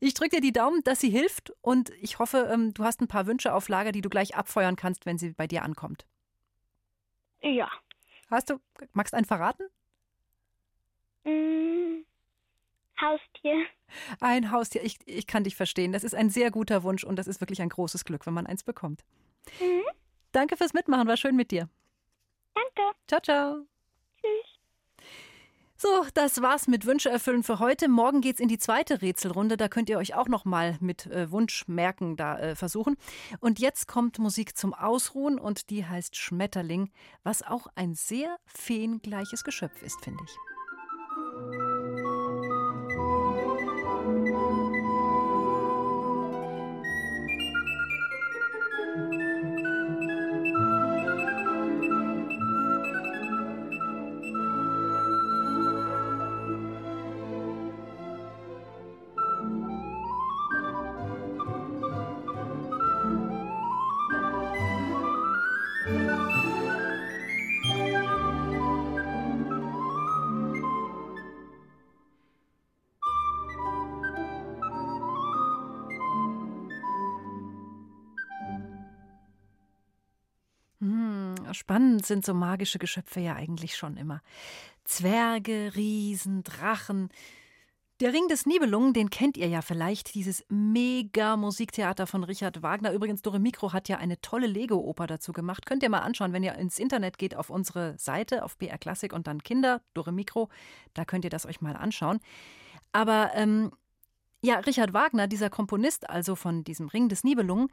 ich 0.00 0.14
drücke 0.14 0.36
dir 0.36 0.42
die 0.42 0.52
Daumen, 0.52 0.82
dass 0.84 1.00
sie 1.00 1.08
hilft 1.08 1.52
und 1.62 1.90
ich 2.00 2.18
hoffe, 2.18 2.50
ähm, 2.52 2.74
du 2.74 2.84
hast 2.84 3.00
ein 3.00 3.08
paar 3.08 3.26
Wünsche 3.26 3.54
auf 3.54 3.68
Lager, 3.68 3.92
die 3.92 4.02
du 4.02 4.10
gleich 4.10 4.36
abfeuern 4.36 4.76
kannst, 4.76 5.06
wenn 5.06 5.16
sie 5.16 5.30
bei 5.30 5.46
dir 5.46 5.62
ankommt. 5.62 6.04
Ja. 7.40 7.70
Hast 8.30 8.50
du, 8.50 8.60
magst 8.92 9.12
du 9.12 9.16
einen 9.16 9.26
verraten? 9.26 9.64
Mm, 11.24 12.04
Haustier. 13.00 13.66
Ein 14.20 14.50
Haustier, 14.50 14.82
ich, 14.84 14.98
ich 15.06 15.26
kann 15.26 15.44
dich 15.44 15.56
verstehen. 15.56 15.92
Das 15.92 16.04
ist 16.04 16.14
ein 16.14 16.30
sehr 16.30 16.50
guter 16.50 16.82
Wunsch 16.82 17.04
und 17.04 17.16
das 17.16 17.26
ist 17.26 17.40
wirklich 17.40 17.62
ein 17.62 17.68
großes 17.68 18.04
Glück, 18.04 18.26
wenn 18.26 18.34
man 18.34 18.46
eins 18.46 18.62
bekommt. 18.62 19.04
Mhm. 19.60 19.82
Danke 20.32 20.56
fürs 20.56 20.74
Mitmachen, 20.74 21.06
war 21.06 21.16
schön 21.16 21.36
mit 21.36 21.50
dir. 21.50 21.68
Danke. 22.54 22.96
Ciao, 23.06 23.20
ciao. 23.20 23.66
Tschüss. 24.20 24.51
So, 25.82 26.06
das 26.14 26.40
war's 26.40 26.68
mit 26.68 26.86
Wünsche 26.86 27.10
erfüllen 27.10 27.42
für 27.42 27.58
heute. 27.58 27.88
Morgen 27.88 28.20
geht's 28.20 28.38
in 28.38 28.46
die 28.46 28.58
zweite 28.58 29.02
Rätselrunde. 29.02 29.56
Da 29.56 29.66
könnt 29.66 29.90
ihr 29.90 29.98
euch 29.98 30.14
auch 30.14 30.28
noch 30.28 30.44
mal 30.44 30.76
mit 30.78 31.06
äh, 31.06 31.32
Wunschmerken 31.32 32.14
da 32.14 32.38
äh, 32.38 32.54
versuchen. 32.54 32.96
Und 33.40 33.58
jetzt 33.58 33.88
kommt 33.88 34.20
Musik 34.20 34.56
zum 34.56 34.74
Ausruhen 34.74 35.40
und 35.40 35.70
die 35.70 35.84
heißt 35.84 36.14
Schmetterling, 36.14 36.92
was 37.24 37.42
auch 37.42 37.66
ein 37.74 37.96
sehr 37.96 38.36
feengleiches 38.46 39.42
Geschöpf 39.42 39.82
ist, 39.82 40.00
finde 40.04 40.22
ich. 40.24 40.51
Spannend 81.54 82.06
sind 82.06 82.24
so 82.24 82.34
magische 82.34 82.78
Geschöpfe 82.78 83.20
ja 83.20 83.34
eigentlich 83.34 83.76
schon 83.76 83.96
immer. 83.96 84.20
Zwerge, 84.84 85.72
Riesen, 85.74 86.42
Drachen. 86.44 87.10
Der 88.00 88.12
Ring 88.12 88.26
des 88.26 88.46
Nibelungen, 88.46 88.92
den 88.94 89.10
kennt 89.10 89.36
ihr 89.36 89.46
ja 89.46 89.62
vielleicht, 89.62 90.16
dieses 90.16 90.44
mega 90.48 91.36
Musiktheater 91.36 92.08
von 92.08 92.24
Richard 92.24 92.60
Wagner. 92.60 92.92
Übrigens, 92.92 93.22
Dore 93.22 93.38
Mikro 93.38 93.72
hat 93.72 93.88
ja 93.88 93.98
eine 93.98 94.20
tolle 94.20 94.48
Lego-Oper 94.48 95.06
dazu 95.06 95.32
gemacht. 95.32 95.66
Könnt 95.66 95.84
ihr 95.84 95.88
mal 95.88 96.00
anschauen, 96.00 96.32
wenn 96.32 96.42
ihr 96.42 96.56
ins 96.56 96.80
Internet 96.80 97.16
geht 97.16 97.36
auf 97.36 97.48
unsere 97.48 97.96
Seite, 97.98 98.44
auf 98.44 98.56
BR 98.56 98.78
Klassik 98.78 99.12
und 99.12 99.28
dann 99.28 99.42
Kinder, 99.44 99.82
Dore 99.94 100.10
Mikro, 100.10 100.48
da 100.94 101.04
könnt 101.04 101.24
ihr 101.24 101.30
das 101.30 101.46
euch 101.46 101.60
mal 101.60 101.76
anschauen. 101.76 102.18
Aber 102.90 103.30
ähm, 103.34 103.70
ja, 104.42 104.58
Richard 104.58 104.92
Wagner, 104.92 105.28
dieser 105.28 105.48
Komponist 105.48 106.10
also 106.10 106.34
von 106.34 106.64
diesem 106.64 106.88
Ring 106.88 107.08
des 107.08 107.22
Nibelungen, 107.22 107.68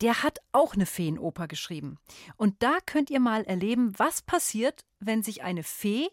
der 0.00 0.22
hat 0.22 0.38
auch 0.52 0.74
eine 0.74 0.86
Feenoper 0.86 1.48
geschrieben. 1.48 1.98
Und 2.36 2.62
da 2.62 2.78
könnt 2.86 3.10
ihr 3.10 3.20
mal 3.20 3.44
erleben, 3.44 3.92
was 3.98 4.22
passiert, 4.22 4.84
wenn 4.98 5.22
sich 5.22 5.42
eine 5.42 5.62
Fee 5.62 6.08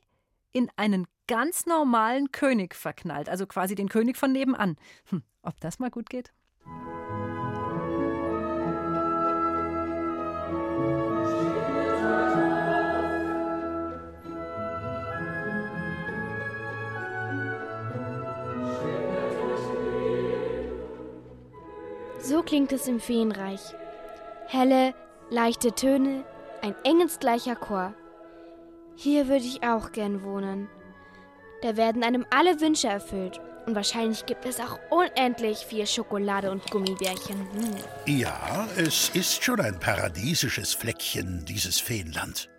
in 0.51 0.69
einen 0.75 1.07
ganz 1.27 1.65
normalen 1.65 2.31
König 2.31 2.75
verknallt, 2.75 3.29
also 3.29 3.45
quasi 3.45 3.75
den 3.75 3.89
König 3.89 4.17
von 4.17 4.31
nebenan. 4.31 4.77
Hm, 5.09 5.23
ob 5.41 5.59
das 5.59 5.79
mal 5.79 5.91
gut 5.91 6.09
geht? 6.09 6.33
So 22.27 22.43
klingt 22.43 22.73
es 22.73 22.89
im 22.89 22.99
Feenreich. 22.99 23.61
Helle, 24.47 24.93
leichte 25.29 25.71
Töne, 25.71 26.25
ein 26.61 26.75
engensgleicher 26.83 27.55
Chor. 27.55 27.93
Hier 28.97 29.29
würde 29.29 29.45
ich 29.45 29.63
auch 29.63 29.93
gern 29.93 30.23
wohnen. 30.23 30.67
Da 31.61 31.77
werden 31.77 32.03
einem 32.03 32.25
alle 32.29 32.59
Wünsche 32.59 32.89
erfüllt. 32.89 33.39
Und 33.65 33.75
wahrscheinlich 33.75 34.25
gibt 34.25 34.45
es 34.45 34.59
auch 34.59 34.77
unendlich 34.89 35.59
viel 35.59 35.87
Schokolade 35.87 36.51
und 36.51 36.69
Gummibärchen. 36.69 37.47
Hm. 37.53 38.17
Ja, 38.19 38.67
es 38.75 39.07
ist 39.13 39.41
schon 39.41 39.61
ein 39.61 39.79
paradiesisches 39.79 40.73
Fleckchen, 40.73 41.45
dieses 41.45 41.79
Feenland. 41.79 42.49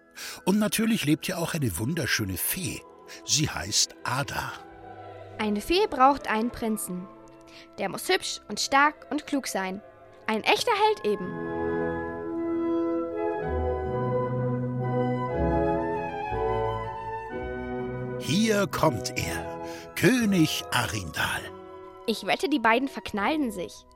Und 0.47 0.59
natürlich 0.59 1.05
lebt 1.05 1.27
hier 1.27 1.37
auch 1.37 1.53
eine 1.53 1.79
wunderschöne 1.79 2.39
Fee. 2.39 2.81
Sie 3.27 3.51
heißt 3.51 3.97
Ada. 4.03 4.51
Eine 5.37 5.61
Fee 5.61 5.87
braucht 5.91 6.27
einen 6.27 6.51
Prinzen. 6.51 7.07
Der 7.79 7.89
muss 7.89 8.09
hübsch 8.09 8.41
und 8.49 8.61
stark 8.61 9.07
und 9.11 9.27
klug 9.27 9.47
sein. 9.47 9.83
Ein 10.27 10.43
echter 10.45 10.73
Held 10.73 11.05
eben. 11.05 11.59
Hier 18.21 18.67
kommt 18.67 19.15
er, 19.17 19.59
König 19.95 20.65
Arindal. 20.71 21.41
Ich 22.07 22.27
wette, 22.27 22.49
die 22.49 22.59
beiden 22.59 22.89
verknallen 22.89 23.51
sich. 23.53 23.87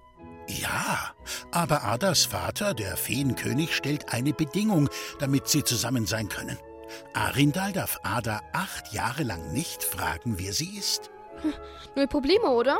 Ja, 0.49 1.13
aber 1.51 1.85
Adas 1.85 2.25
Vater, 2.25 2.75
der 2.75 2.97
Feenkönig, 2.97 3.75
stellt 3.75 4.13
eine 4.13 4.33
Bedingung, 4.33 4.89
damit 5.19 5.49
sie 5.49 5.65
zusammen 5.65 6.07
sein 6.07 6.29
können. 6.29 6.59
Arindal 7.15 7.73
darf 7.73 8.01
Ada 8.03 8.41
acht 8.53 8.93
Jahre 8.93 9.23
lang 9.23 9.53
nicht 9.53 9.83
fragen, 9.83 10.39
wer 10.39 10.53
sie 10.53 10.77
ist. 10.79 11.11
Null 11.95 12.07
Probleme, 12.07 12.49
oder? 12.51 12.79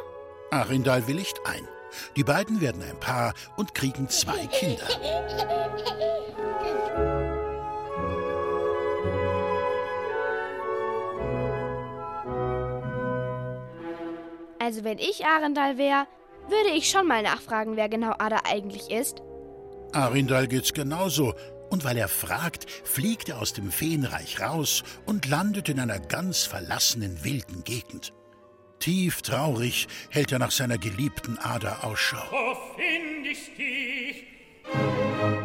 Arindal 0.53 1.07
willigt 1.09 1.41
ein. 1.47 1.67
Die 2.15 2.25
beiden 2.25 2.61
werden 2.61 2.83
ein 2.83 3.01
Paar 3.01 3.33
und 3.57 3.75
kriegen 3.75 4.09
zwei 4.09 4.47
Kinder. 4.47 4.87
Also 14.59 14.85
wenn 14.85 14.99
ich 14.99 15.25
Arendal 15.25 15.79
wäre, 15.79 16.07
würde 16.49 16.77
ich 16.77 16.91
schon 16.91 17.07
mal 17.07 17.23
nachfragen, 17.23 17.77
wer 17.77 17.89
genau 17.89 18.15
Ada 18.19 18.41
eigentlich 18.45 18.91
ist. 18.91 19.23
Arindal 19.93 20.49
geht's 20.49 20.73
genauso. 20.73 21.35
Und 21.71 21.85
weil 21.85 21.97
er 21.97 22.09
fragt, 22.09 22.71
fliegt 22.71 23.31
er 23.31 23.41
aus 23.41 23.55
dem 23.55 23.73
Feenreich 23.73 24.41
raus 24.41 24.83
und 25.07 25.27
landet 25.27 25.71
in 25.71 25.81
einer 25.81 25.99
ganz 25.99 26.45
verlassenen 26.45 27.25
wilden 27.25 27.65
Gegend. 27.65 28.13
Tief 28.83 29.23
traurig 29.23 29.87
hält 30.11 30.33
er 30.33 30.41
nach 30.41 30.51
seiner 30.51 30.77
geliebten 30.77 31.39
Ada 31.39 31.83
Ausschau. 31.83 32.25
Wo 32.33 32.57
find 32.75 33.25
ich 33.25 33.55
dich? 33.55 34.25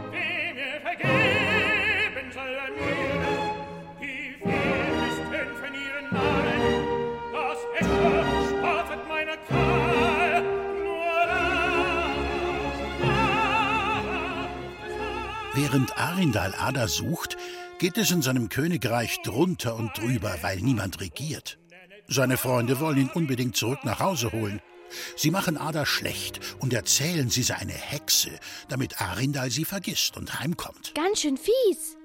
Wer 0.09 0.53
mir 0.55 0.81
vergeben 0.81 2.31
soll 2.33 2.57
an 2.57 2.73
mir? 2.73 3.21
Die 4.01 4.33
Fährtesten 4.41 5.55
von 5.55 5.71
ihren 5.71 6.07
Namen, 6.11 6.61
das 7.31 7.59
Echo 7.77 8.09
spaltet 8.57 9.07
meiner 9.07 9.37
Karl. 9.47 10.41
Nur 10.83 11.05
Ada, 11.21 12.09
Während 15.53 15.95
Arindal 15.95 16.55
Ada 16.57 16.87
sucht, 16.87 17.37
geht 17.77 17.99
es 17.99 18.09
in 18.09 18.23
seinem 18.23 18.49
Königreich 18.49 19.21
drunter 19.21 19.75
und 19.75 19.95
drüber, 19.95 20.39
weil 20.41 20.57
niemand 20.57 20.99
regiert. 21.01 21.59
Seine 22.09 22.37
Freunde 22.37 22.79
wollen 22.79 22.97
ihn 22.97 23.09
unbedingt 23.13 23.57
zurück 23.57 23.79
nach 23.83 23.99
Hause 23.99 24.31
holen. 24.31 24.61
Sie 25.17 25.29
machen 25.31 25.57
Ada 25.57 25.85
schlecht 25.85 26.39
und 26.59 26.73
erzählen, 26.73 27.29
sie 27.29 27.43
sei 27.43 27.55
eine 27.55 27.73
Hexe, 27.73 28.31
damit 28.69 29.01
Arindal 29.01 29.49
sie 29.49 29.65
vergisst 29.65 30.15
und 30.15 30.39
heimkommt. 30.39 30.95
Ganz 30.95 31.21
schön 31.21 31.37
fies. 31.37 31.97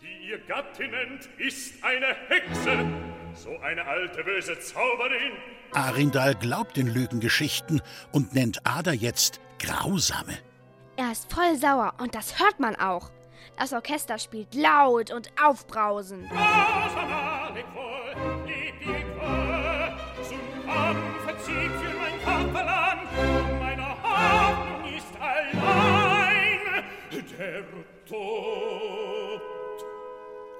Die 0.00 0.30
ihr 0.30 0.38
Gattin 0.48 0.90
nennt, 0.90 1.28
ist 1.38 1.74
eine 1.82 2.16
Hexe. 2.28 2.86
So 3.34 3.58
eine 3.58 3.84
alte 3.84 4.24
böse 4.24 4.58
Zauberin. 4.58 5.32
Arindal 5.72 6.34
glaubt 6.34 6.78
den 6.78 6.86
Lügengeschichten 6.86 7.82
und 8.10 8.34
nennt 8.34 8.66
Ada 8.66 8.92
jetzt 8.92 9.40
Grausame. 9.58 10.38
Er 10.96 11.12
ist 11.12 11.30
voll 11.32 11.56
sauer 11.56 11.94
und 11.98 12.14
das 12.14 12.38
hört 12.38 12.58
man 12.58 12.74
auch. 12.76 13.10
Das 13.58 13.74
Orchester 13.74 14.18
spielt 14.18 14.54
laut 14.54 15.10
und 15.10 15.30
aufbrausend. 15.42 16.28
Grausamer 16.30 17.54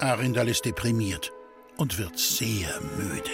Arindal 0.01 0.49
ist 0.49 0.65
deprimiert 0.65 1.33
und 1.77 1.99
wird 1.99 2.19
sehr 2.19 2.69
müde. 2.97 3.31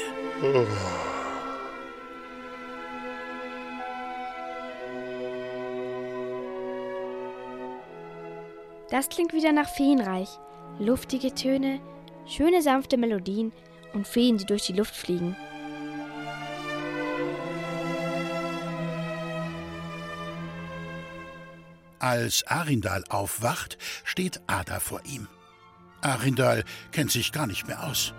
Das 8.90 9.08
klingt 9.08 9.32
wieder 9.32 9.52
nach 9.52 9.68
Feenreich. 9.68 10.28
Luftige 10.78 11.34
Töne, 11.34 11.80
schöne 12.26 12.62
sanfte 12.62 12.96
Melodien 12.96 13.52
und 13.94 14.06
Feen, 14.06 14.38
die 14.38 14.46
durch 14.46 14.66
die 14.66 14.72
Luft 14.72 14.96
fliegen. 14.96 15.36
Als 22.00 22.46
Arindal 22.46 23.02
aufwacht, 23.08 23.76
steht 24.04 24.40
Ada 24.46 24.78
vor 24.78 25.00
ihm. 25.04 25.26
Arindal 26.00 26.64
kennt 26.92 27.10
sich 27.10 27.32
gar 27.32 27.46
nicht 27.48 27.66
mehr 27.66 27.82
aus. 27.82 28.14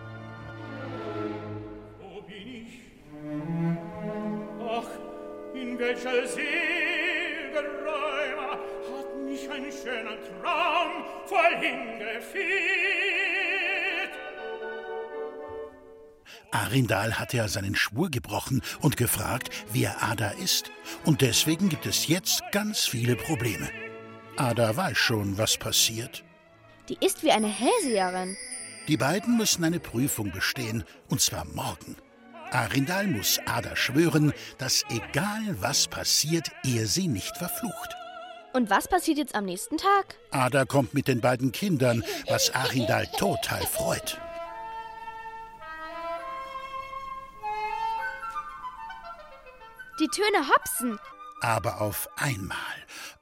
Wo 2.00 2.22
bin 2.22 2.66
ich? 2.66 2.80
Ach, 4.68 5.56
in 5.56 5.80
welcher 5.80 6.28
seliger 6.28 7.64
Räume 7.86 8.52
hat 8.52 9.26
mich 9.26 9.50
ein 9.50 9.72
schöner 9.72 10.18
Traum 10.42 11.06
vorhin 11.26 12.00
geführt. 12.00 13.39
Arindal 16.52 17.20
hatte 17.20 17.38
ja 17.38 17.48
seinen 17.48 17.76
Schwur 17.76 18.10
gebrochen 18.10 18.62
und 18.82 18.98
gefragt, 18.98 19.50
wer 19.72 20.04
Ada 20.04 20.32
ist. 20.32 20.72
Und 21.06 21.22
deswegen 21.22 21.70
gibt 21.70 21.86
es 21.86 22.08
jetzt 22.08 22.42
ganz 22.52 22.86
viele 22.86 23.16
Probleme. 23.16 23.70
Ada 24.38 24.76
weiß 24.76 24.98
schon, 24.98 25.38
was 25.38 25.58
passiert. 25.58 26.24
Die 26.88 26.98
ist 27.06 27.24
wie 27.24 27.32
eine 27.32 27.48
Hellseherin. 27.48 28.36
Die 28.88 28.98
beiden 28.98 29.38
müssen 29.38 29.64
eine 29.64 29.80
Prüfung 29.80 30.32
bestehen, 30.32 30.84
und 31.10 31.22
zwar 31.22 31.46
morgen. 31.46 31.96
Arindal 32.52 33.06
muss 33.06 33.40
Ada 33.46 33.76
schwören, 33.76 34.34
dass 34.58 34.84
egal 34.90 35.56
was 35.60 35.88
passiert, 35.88 36.50
er 36.64 36.88
sie 36.88 37.08
nicht 37.08 37.38
verflucht. 37.38 37.96
Und 38.54 38.72
was 38.72 38.88
passiert 38.88 39.20
jetzt 39.20 39.36
am 39.36 39.46
nächsten 39.46 39.78
Tag? 39.78 40.16
Ada 40.32 40.66
kommt 40.66 40.96
mit 40.96 41.08
den 41.08 41.22
beiden 41.22 41.52
Kindern, 41.52 42.04
was 42.28 42.54
Arindal 42.56 43.06
total 43.18 43.62
freut. 43.62 44.20
Die 50.10 50.22
Töne 50.22 50.48
hopsen. 50.48 51.00
Aber 51.42 51.82
auf 51.82 52.10
einmal 52.16 52.58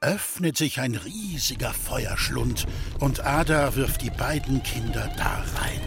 öffnet 0.01 0.57
sich 0.57 0.79
ein 0.79 0.95
riesiger 0.95 1.73
Feuerschlund 1.73 2.65
und 2.99 3.25
Ada 3.25 3.75
wirft 3.75 4.01
die 4.01 4.09
beiden 4.09 4.63
Kinder 4.63 5.09
da 5.17 5.43
rein. 5.55 5.81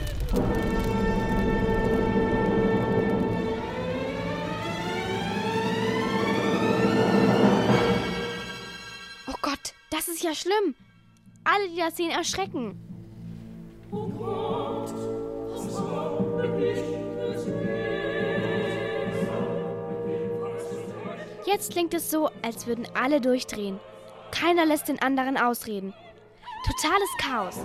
Oh 9.27 9.35
Gott, 9.43 9.75
das 9.91 10.09
ist 10.09 10.23
ja 10.23 10.35
schlimm. 10.35 10.75
Alle, 11.45 11.69
die 11.69 11.77
das 11.79 11.97
sehen, 11.97 12.11
erschrecken. 12.11 12.79
Jetzt 21.53 21.73
klingt 21.73 21.95
es 21.95 22.09
so, 22.09 22.31
als 22.43 22.69
würden 22.69 22.87
alle 22.95 23.21
durchdrehen. 23.21 23.81
Keiner 24.31 24.65
lässt 24.65 24.87
den 24.87 25.03
anderen 25.03 25.37
ausreden. 25.37 25.93
Totales 26.65 27.09
Chaos. 27.21 27.57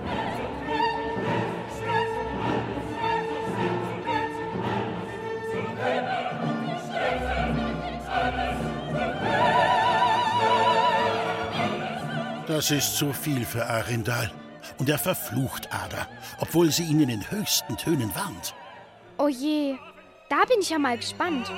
Das 12.47 12.71
ist 12.71 12.95
zu 12.97 13.13
viel 13.13 13.45
für 13.45 13.67
Arindal. 13.67 14.31
Und 14.79 14.89
er 14.89 14.97
verflucht 14.97 15.71
Ada, 15.71 16.07
obwohl 16.39 16.71
sie 16.71 16.85
ihn 16.85 17.01
in 17.01 17.09
den 17.09 17.29
höchsten 17.29 17.77
Tönen 17.77 18.11
warnt. 18.15 18.55
Oh 19.19 19.27
je, 19.27 19.75
da 20.29 20.43
bin 20.45 20.59
ich 20.59 20.71
ja 20.71 20.79
mal 20.79 20.97
gespannt. 20.97 21.51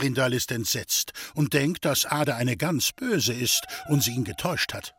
Arindal 0.00 0.32
ist 0.32 0.50
entsetzt 0.50 1.12
und 1.34 1.52
denkt, 1.52 1.84
dass 1.84 2.06
Ada 2.06 2.36
eine 2.36 2.56
ganz 2.56 2.90
böse 2.90 3.34
ist 3.34 3.66
und 3.90 4.02
sie 4.02 4.12
ihn 4.12 4.24
getäuscht 4.24 4.72
hat. 4.72 4.94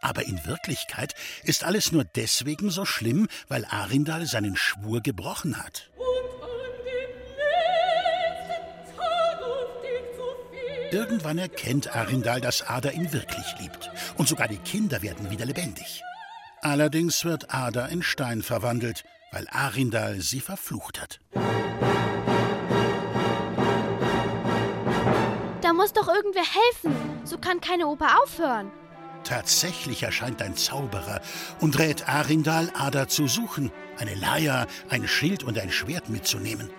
Aber 0.00 0.26
in 0.26 0.46
Wirklichkeit 0.46 1.12
ist 1.42 1.64
alles 1.64 1.90
nur 1.90 2.04
deswegen 2.04 2.70
so 2.70 2.84
schlimm, 2.84 3.26
weil 3.48 3.64
Arindal 3.64 4.26
seinen 4.26 4.54
Schwur 4.54 5.00
gebrochen 5.00 5.58
hat. 5.58 5.90
Irgendwann 10.92 11.38
erkennt 11.38 11.96
Arindal, 11.96 12.40
dass 12.40 12.62
Ada 12.62 12.90
ihn 12.90 13.12
wirklich 13.12 13.46
liebt. 13.58 13.90
Und 14.16 14.28
sogar 14.28 14.46
die 14.46 14.58
Kinder 14.58 15.02
werden 15.02 15.30
wieder 15.30 15.46
lebendig. 15.46 16.04
Allerdings 16.60 17.24
wird 17.24 17.52
Ada 17.52 17.86
in 17.86 18.04
Stein 18.04 18.40
verwandelt, 18.44 19.02
weil 19.32 19.48
Arindal 19.50 20.20
sie 20.20 20.40
verflucht 20.40 21.00
hat. 21.00 21.18
Muss 25.74 25.92
doch 25.92 26.08
irgendwer 26.08 26.44
helfen. 26.44 26.94
So 27.24 27.38
kann 27.38 27.60
keine 27.60 27.86
Oper 27.86 28.22
aufhören. 28.22 28.70
Tatsächlich 29.24 30.02
erscheint 30.02 30.42
ein 30.42 30.56
Zauberer 30.56 31.20
und 31.60 31.78
rät 31.78 32.08
Arindal, 32.08 32.70
Ada 32.74 33.08
zu 33.08 33.26
suchen, 33.26 33.72
eine 33.98 34.14
Leier, 34.14 34.66
ein 34.90 35.08
Schild 35.08 35.44
und 35.44 35.58
ein 35.58 35.70
Schwert 35.70 36.10
mitzunehmen. 36.10 36.70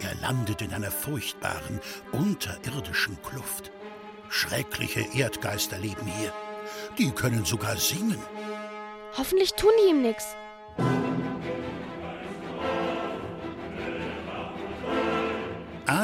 Er 0.00 0.14
landet 0.22 0.62
in 0.62 0.72
einer 0.72 0.90
furchtbaren, 0.90 1.80
unterirdischen 2.12 3.18
Kluft. 3.22 3.70
Schreckliche 4.28 5.06
Erdgeister 5.14 5.78
leben 5.78 6.06
hier. 6.06 6.32
Die 6.98 7.10
können 7.10 7.44
sogar 7.44 7.76
singen. 7.76 8.20
Hoffentlich 9.16 9.52
tun 9.52 9.70
die 9.82 9.90
ihm 9.90 10.02
nichts. 10.02 10.36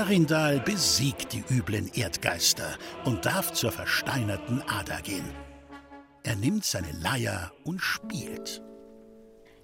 Arindal 0.01 0.61
besiegt 0.61 1.35
die 1.35 1.45
üblen 1.51 1.91
Erdgeister 1.95 2.79
und 3.05 3.27
darf 3.27 3.53
zur 3.53 3.71
versteinerten 3.71 4.63
Ada 4.63 5.01
gehen. 5.01 5.29
Er 6.23 6.37
nimmt 6.37 6.65
seine 6.65 6.91
Leier 7.03 7.53
und 7.65 7.81
spielt. 7.81 8.63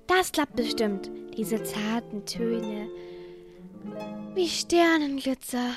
Das 0.07 0.33
klappt 0.33 0.55
bestimmt. 0.55 1.11
Diese 1.39 1.63
zarten 1.63 2.27
Töne. 2.27 2.91
Wie 4.35 4.47
Sternenglitzer. 4.47 5.71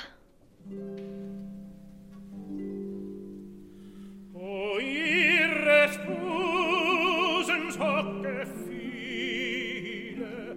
O 4.34 4.78
ihres 4.78 5.98
Busens 6.06 7.78
Hocke 7.78 8.46
viele, 8.68 10.56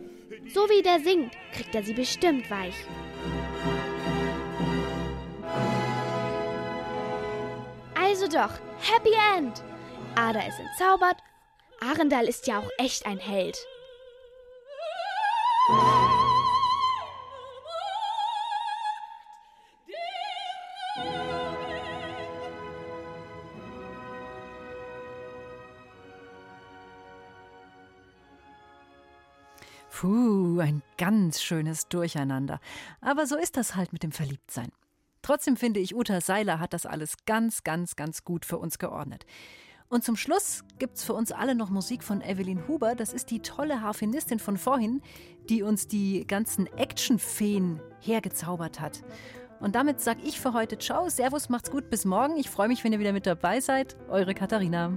So 0.54 0.68
wie 0.70 0.82
der 0.82 0.99
singt, 0.99 1.32
kriegt 1.54 1.74
er 1.74 1.84
sie 1.84 1.93
bestimmt 1.93 2.51
weich. 2.51 2.76
Also 8.14 8.28
doch, 8.28 8.51
Happy 8.80 9.09
End! 9.36 9.64
Ada 10.16 10.41
ist 10.41 10.59
entzaubert. 10.59 11.18
Arendal 11.82 12.26
ist 12.26 12.45
ja 12.45 12.59
auch 12.59 12.70
echt 12.78 13.07
ein 13.07 13.18
Held. 13.18 13.57
Puh, 29.89 30.59
ein 30.59 30.84
ganz 30.99 31.41
schönes 31.41 31.88
Durcheinander. 31.88 32.59
Aber 33.01 33.26
so 33.26 33.38
ist 33.38 33.57
das 33.57 33.76
halt 33.76 33.91
mit 33.91 34.03
dem 34.03 34.11
Verliebtsein. 34.11 34.72
Trotzdem 35.24 35.57
finde 35.57 35.80
ich, 35.80 35.95
Uta 35.95 36.21
Seiler 36.21 36.59
hat 36.59 36.74
das 36.74 36.86
alles 36.86 37.15
ganz, 37.26 37.63
ganz, 37.63 37.95
ganz 37.95 38.24
gut 38.24 38.45
für 38.45 38.59
uns 38.59 38.78
geordnet. 38.78 39.26
Und 39.89 40.03
zum 40.03 40.15
Schluss 40.15 40.63
gibt's 40.80 41.03
für 41.03 41.13
uns 41.13 41.32
alle 41.32 41.55
noch 41.55 41.69
Musik 41.69 42.03
von 42.03 42.21
Evelyn 42.21 42.67
Huber. 42.67 42.93
Das 42.95 43.13
ist 43.13 43.32
die 43.32 43.39
tolle 43.39 43.82
Harfenistin 43.82 44.39
von 44.39 44.57
vorhin, 44.57 45.01
die 45.49 45.63
uns 45.63 45.88
die 45.88 46.26
ganzen 46.28 46.67
Actionfeen 46.78 47.80
hergezaubert 47.99 48.80
hat. 48.80 49.03
Und 49.59 49.76
damit 49.76 50.01
sag 50.01 50.17
ich 50.24 50.41
für 50.41 50.53
heute 50.53 50.78
Ciao, 50.78 51.07
Servus, 51.09 51.47
macht's 51.47 51.71
gut, 51.71 51.89
bis 51.89 52.05
morgen. 52.05 52.36
Ich 52.38 52.49
freue 52.49 52.67
mich, 52.67 52.84
wenn 52.84 52.91
ihr 52.91 52.99
wieder 52.99 53.13
mit 53.13 53.26
dabei 53.26 53.61
seid. 53.61 53.95
Eure 54.09 54.34
Katharina. 54.34 54.91